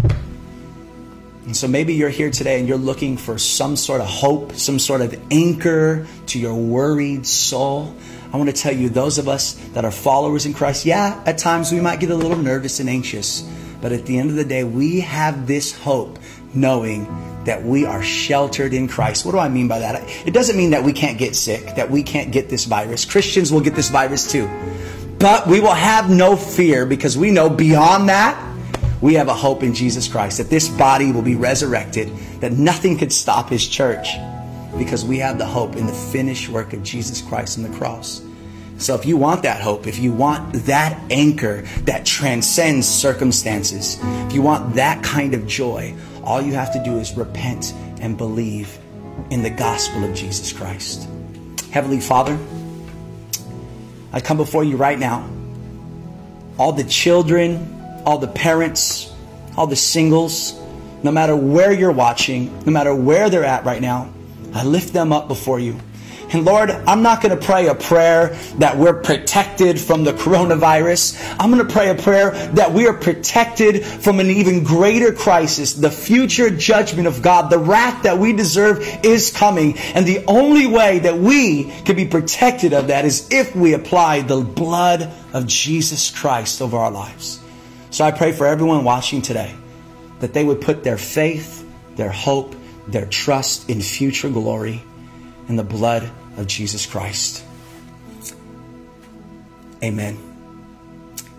And 1.45 1.55
so 1.55 1.65
maybe 1.67 1.93
you're 1.93 2.09
here 2.09 2.29
today 2.29 2.59
and 2.59 2.67
you're 2.67 2.77
looking 2.77 3.15
for 3.15 3.37
some 3.37 3.77
sort 3.77 4.01
of 4.01 4.07
hope, 4.07 4.51
some 4.55 4.79
sort 4.79 4.99
of 4.99 5.17
anchor 5.31 6.05
to 6.27 6.37
your 6.37 6.55
worried 6.55 7.25
soul. 7.25 7.95
I 8.33 8.37
want 8.37 8.49
to 8.49 8.55
tell 8.55 8.75
you, 8.75 8.89
those 8.89 9.17
of 9.17 9.29
us 9.29 9.53
that 9.73 9.85
are 9.85 9.91
followers 9.91 10.45
in 10.45 10.53
Christ, 10.53 10.85
yeah, 10.85 11.23
at 11.25 11.37
times 11.37 11.71
we 11.71 11.79
might 11.79 12.01
get 12.01 12.11
a 12.11 12.15
little 12.15 12.37
nervous 12.37 12.81
and 12.81 12.89
anxious, 12.89 13.49
but 13.81 13.93
at 13.93 14.05
the 14.05 14.17
end 14.17 14.29
of 14.29 14.35
the 14.35 14.43
day, 14.43 14.65
we 14.65 14.99
have 14.99 15.47
this 15.47 15.73
hope 15.75 16.19
knowing 16.53 17.07
that 17.49 17.63
we 17.63 17.83
are 17.83 18.03
sheltered 18.03 18.75
in 18.75 18.87
Christ. 18.87 19.25
What 19.25 19.31
do 19.31 19.39
I 19.39 19.49
mean 19.49 19.67
by 19.67 19.79
that? 19.79 20.07
It 20.23 20.35
doesn't 20.35 20.55
mean 20.55 20.69
that 20.69 20.83
we 20.83 20.93
can't 20.93 21.17
get 21.17 21.35
sick, 21.35 21.75
that 21.77 21.89
we 21.89 22.03
can't 22.03 22.31
get 22.31 22.47
this 22.47 22.65
virus. 22.65 23.05
Christians 23.05 23.51
will 23.51 23.59
get 23.59 23.73
this 23.73 23.89
virus 23.89 24.31
too. 24.31 24.47
But 25.17 25.47
we 25.47 25.59
will 25.59 25.73
have 25.73 26.11
no 26.11 26.35
fear 26.35 26.85
because 26.85 27.17
we 27.17 27.31
know 27.31 27.49
beyond 27.49 28.07
that, 28.09 28.37
we 29.01 29.15
have 29.15 29.29
a 29.29 29.33
hope 29.33 29.63
in 29.63 29.73
Jesus 29.73 30.07
Christ 30.07 30.37
that 30.37 30.51
this 30.51 30.69
body 30.69 31.11
will 31.11 31.23
be 31.23 31.35
resurrected, 31.35 32.15
that 32.39 32.51
nothing 32.51 32.99
could 32.99 33.11
stop 33.11 33.49
his 33.49 33.67
church 33.67 34.09
because 34.77 35.03
we 35.03 35.17
have 35.17 35.39
the 35.39 35.45
hope 35.47 35.75
in 35.75 35.87
the 35.87 35.93
finished 35.93 36.49
work 36.49 36.73
of 36.73 36.83
Jesus 36.83 37.19
Christ 37.19 37.57
on 37.57 37.63
the 37.63 37.75
cross. 37.79 38.21
So 38.77 38.93
if 38.93 39.07
you 39.07 39.17
want 39.17 39.41
that 39.41 39.59
hope, 39.59 39.87
if 39.87 39.97
you 39.97 40.13
want 40.13 40.53
that 40.67 41.01
anchor 41.11 41.63
that 41.85 42.05
transcends 42.05 42.87
circumstances, 42.87 43.97
if 44.27 44.33
you 44.33 44.43
want 44.43 44.75
that 44.75 45.03
kind 45.03 45.33
of 45.33 45.47
joy, 45.47 45.95
all 46.29 46.39
you 46.39 46.53
have 46.53 46.71
to 46.71 46.83
do 46.83 46.99
is 46.99 47.17
repent 47.17 47.73
and 48.01 48.15
believe 48.15 48.77
in 49.31 49.41
the 49.41 49.49
gospel 49.49 50.03
of 50.03 50.13
Jesus 50.13 50.53
Christ. 50.53 51.09
Heavenly 51.71 51.99
Father, 51.99 52.37
I 54.13 54.21
come 54.21 54.37
before 54.37 54.63
you 54.63 54.77
right 54.77 54.99
now. 54.99 55.27
All 56.59 56.71
the 56.71 56.83
children, 56.83 58.03
all 58.05 58.19
the 58.19 58.27
parents, 58.27 59.11
all 59.57 59.65
the 59.65 59.75
singles, 59.75 60.53
no 61.01 61.11
matter 61.11 61.35
where 61.35 61.71
you're 61.71 61.91
watching, 61.91 62.63
no 62.63 62.71
matter 62.71 62.93
where 62.93 63.31
they're 63.31 63.43
at 63.43 63.65
right 63.65 63.81
now, 63.81 64.13
I 64.53 64.63
lift 64.63 64.93
them 64.93 65.11
up 65.11 65.27
before 65.27 65.59
you. 65.59 65.79
And 66.31 66.45
Lord, 66.45 66.69
I'm 66.69 67.01
not 67.01 67.23
going 67.23 67.37
to 67.37 67.43
pray 67.43 67.67
a 67.67 67.75
prayer 67.75 68.35
that 68.59 68.77
we're 68.77 69.01
protected 69.01 69.79
from 69.79 70.03
the 70.03 70.13
coronavirus. 70.13 71.35
I'm 71.39 71.51
going 71.51 71.65
to 71.65 71.73
pray 71.73 71.89
a 71.89 71.95
prayer 71.95 72.31
that 72.53 72.71
we 72.71 72.87
are 72.87 72.93
protected 72.93 73.83
from 73.83 74.19
an 74.19 74.27
even 74.27 74.63
greater 74.63 75.11
crisis. 75.11 75.73
The 75.73 75.89
future 75.89 76.51
judgment 76.51 77.07
of 77.07 77.23
God, 77.23 77.49
the 77.49 77.57
wrath 77.57 78.03
that 78.03 78.19
we 78.19 78.33
deserve 78.33 78.85
is 79.03 79.31
coming. 79.31 79.77
And 79.95 80.05
the 80.05 80.23
only 80.27 80.67
way 80.67 80.99
that 80.99 81.17
we 81.17 81.71
can 81.85 81.95
be 81.95 82.05
protected 82.05 82.73
of 82.73 82.87
that 82.87 83.05
is 83.05 83.27
if 83.31 83.55
we 83.55 83.73
apply 83.73 84.21
the 84.21 84.41
blood 84.41 85.11
of 85.33 85.47
Jesus 85.47 86.11
Christ 86.11 86.61
over 86.61 86.77
our 86.77 86.91
lives. 86.91 87.41
So 87.89 88.05
I 88.05 88.11
pray 88.11 88.33
for 88.33 88.45
everyone 88.45 88.83
watching 88.83 89.23
today 89.23 89.55
that 90.19 90.33
they 90.33 90.43
would 90.43 90.61
put 90.61 90.83
their 90.83 90.97
faith, 90.97 91.67
their 91.95 92.11
hope, 92.11 92.55
their 92.87 93.07
trust 93.07 93.67
in 93.67 93.81
future 93.81 94.29
glory 94.29 94.83
in 95.47 95.55
the 95.55 95.63
blood 95.63 96.09
of 96.39 96.47
Jesus 96.47 96.85
Christ. 96.85 97.43
Amen. 99.83 100.17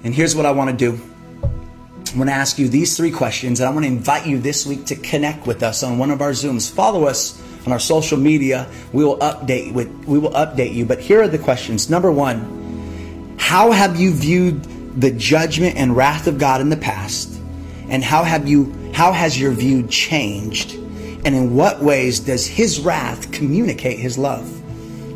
And 0.04 0.14
here's 0.14 0.34
what 0.34 0.46
I 0.46 0.52
want 0.52 0.70
to 0.70 0.76
do. 0.76 1.00
I 1.42 2.18
want 2.18 2.28
to 2.28 2.34
ask 2.34 2.58
you 2.58 2.68
these 2.68 2.96
three 2.96 3.10
questions, 3.10 3.60
and 3.60 3.68
I 3.68 3.72
want 3.72 3.84
to 3.84 3.88
invite 3.88 4.26
you 4.26 4.38
this 4.38 4.66
week 4.66 4.86
to 4.86 4.96
connect 4.96 5.46
with 5.46 5.62
us 5.62 5.82
on 5.82 5.98
one 5.98 6.10
of 6.10 6.20
our 6.20 6.30
Zooms. 6.30 6.70
Follow 6.70 7.04
us 7.04 7.40
on 7.66 7.72
our 7.72 7.78
social 7.78 8.18
media. 8.18 8.68
We 8.92 9.04
will 9.04 9.18
update 9.18 9.72
with 9.72 9.88
we 10.06 10.18
will 10.18 10.32
update 10.32 10.74
you. 10.74 10.86
But 10.86 10.98
here 10.98 11.22
are 11.22 11.28
the 11.28 11.38
questions. 11.38 11.88
Number 11.88 12.10
one, 12.10 13.36
how 13.38 13.70
have 13.70 13.98
you 13.98 14.12
viewed 14.12 14.64
the 15.00 15.10
judgment 15.12 15.76
and 15.76 15.96
wrath 15.96 16.26
of 16.26 16.38
God 16.38 16.60
in 16.60 16.68
the 16.68 16.76
past? 16.76 17.38
And 17.88 18.02
how 18.02 18.24
have 18.24 18.48
you 18.48 18.74
how 18.92 19.12
has 19.12 19.40
your 19.40 19.52
view 19.52 19.86
changed? 19.86 20.74
And 21.24 21.34
in 21.34 21.54
what 21.54 21.82
ways 21.82 22.20
does 22.20 22.46
his 22.46 22.80
wrath 22.80 23.30
communicate 23.30 23.98
his 23.98 24.18
love? 24.18 24.59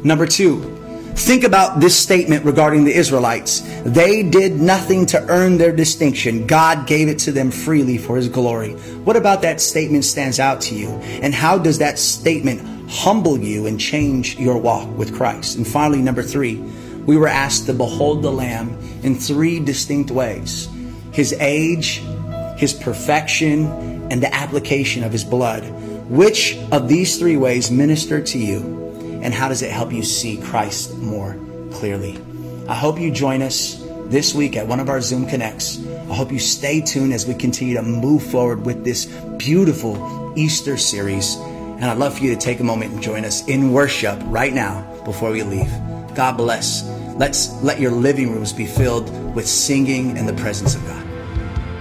Number 0.04 0.26
2, 0.26 0.74
Think 1.14 1.44
about 1.44 1.78
this 1.78 1.96
statement 1.96 2.44
regarding 2.44 2.84
the 2.84 2.92
Israelites. 2.92 3.60
They 3.84 4.24
did 4.24 4.60
nothing 4.60 5.06
to 5.06 5.24
earn 5.28 5.58
their 5.58 5.70
distinction. 5.70 6.44
God 6.44 6.88
gave 6.88 7.06
it 7.06 7.20
to 7.20 7.32
them 7.32 7.52
freely 7.52 7.98
for 7.98 8.16
his 8.16 8.28
glory. 8.28 8.72
What 9.04 9.16
about 9.16 9.40
that 9.42 9.60
statement 9.60 10.04
stands 10.04 10.40
out 10.40 10.60
to 10.62 10.74
you? 10.74 10.88
And 11.22 11.32
how 11.32 11.56
does 11.56 11.78
that 11.78 12.00
statement 12.00 12.90
humble 12.90 13.38
you 13.38 13.66
and 13.66 13.78
change 13.78 14.36
your 14.40 14.58
walk 14.58 14.88
with 14.98 15.14
Christ? 15.14 15.56
And 15.56 15.66
finally, 15.66 16.02
number 16.02 16.22
three, 16.22 16.56
we 17.06 17.16
were 17.16 17.28
asked 17.28 17.66
to 17.66 17.74
behold 17.74 18.22
the 18.22 18.32
Lamb 18.32 18.76
in 19.04 19.14
three 19.14 19.60
distinct 19.60 20.10
ways 20.10 20.68
his 21.12 21.32
age, 21.34 22.02
his 22.56 22.72
perfection, 22.72 23.66
and 24.10 24.20
the 24.20 24.34
application 24.34 25.04
of 25.04 25.12
his 25.12 25.22
blood. 25.22 25.62
Which 26.10 26.58
of 26.72 26.88
these 26.88 27.20
three 27.20 27.36
ways 27.36 27.70
minister 27.70 28.20
to 28.20 28.38
you? 28.38 28.83
And 29.24 29.32
how 29.32 29.48
does 29.48 29.62
it 29.62 29.70
help 29.70 29.92
you 29.92 30.02
see 30.02 30.36
Christ 30.36 30.98
more 30.98 31.36
clearly? 31.72 32.22
I 32.68 32.74
hope 32.74 33.00
you 33.00 33.10
join 33.10 33.40
us 33.40 33.82
this 34.04 34.34
week 34.34 34.54
at 34.54 34.66
one 34.66 34.80
of 34.80 34.90
our 34.90 35.00
Zoom 35.00 35.26
Connects. 35.26 35.84
I 35.86 36.14
hope 36.14 36.30
you 36.30 36.38
stay 36.38 36.82
tuned 36.82 37.14
as 37.14 37.26
we 37.26 37.34
continue 37.34 37.74
to 37.74 37.82
move 37.82 38.22
forward 38.22 38.66
with 38.66 38.84
this 38.84 39.06
beautiful 39.38 40.32
Easter 40.36 40.76
series. 40.76 41.36
And 41.36 41.86
I'd 41.86 41.96
love 41.96 42.18
for 42.18 42.24
you 42.24 42.34
to 42.34 42.40
take 42.40 42.60
a 42.60 42.64
moment 42.64 42.92
and 42.92 43.02
join 43.02 43.24
us 43.24 43.48
in 43.48 43.72
worship 43.72 44.20
right 44.26 44.52
now 44.52 44.82
before 45.04 45.30
we 45.30 45.42
leave. 45.42 45.70
God 46.14 46.36
bless. 46.36 46.84
Let's 47.16 47.50
let 47.62 47.80
your 47.80 47.92
living 47.92 48.30
rooms 48.30 48.52
be 48.52 48.66
filled 48.66 49.34
with 49.34 49.48
singing 49.48 50.18
in 50.18 50.26
the 50.26 50.34
presence 50.34 50.74
of 50.74 50.84
God. 50.84 51.02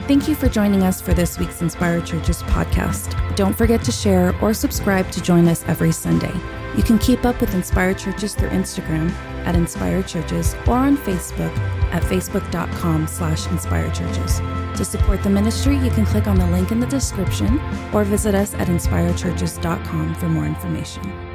Thank 0.08 0.30
you 0.30 0.36
for 0.36 0.48
joining 0.48 0.84
us 0.84 1.02
for 1.02 1.14
this 1.14 1.38
week's 1.38 1.62
Inspire 1.62 2.02
Churches 2.02 2.42
podcast. 2.44 3.36
Don't 3.36 3.54
forget 3.54 3.84
to 3.84 3.92
share 3.92 4.34
or 4.42 4.54
subscribe 4.54 5.12
to 5.12 5.22
join 5.22 5.48
us 5.48 5.64
every 5.68 5.92
Sunday. 5.92 6.34
You 6.76 6.84
can 6.84 6.98
keep 6.98 7.24
up 7.24 7.40
with 7.40 7.54
Inspire 7.54 7.94
Churches 7.94 8.34
through 8.34 8.50
Instagram 8.50 9.12
at 9.46 9.56
Inspire 9.56 10.02
Churches 10.04 10.56
or 10.68 10.78
on 10.78 10.98
Facebook 10.98 11.56
at 11.92 12.02
facebook.com 12.04 13.08
slash 13.08 13.48
Inspire 13.48 13.92
Churches. 13.92 14.40
To 14.78 14.84
support 14.84 15.22
the 15.22 15.30
ministry, 15.30 15.78
you 15.78 15.92
can 15.92 16.06
click 16.06 16.28
on 16.28 16.38
the 16.38 16.48
link 16.48 16.72
in 16.72 16.80
the 16.80 16.88
description 16.88 17.60
or 17.94 18.04
visit 18.04 18.34
us 18.34 18.54
at 18.56 18.68
inspirechurches.com 18.68 20.16
for 20.16 20.30
more 20.30 20.46
information. 20.46 21.33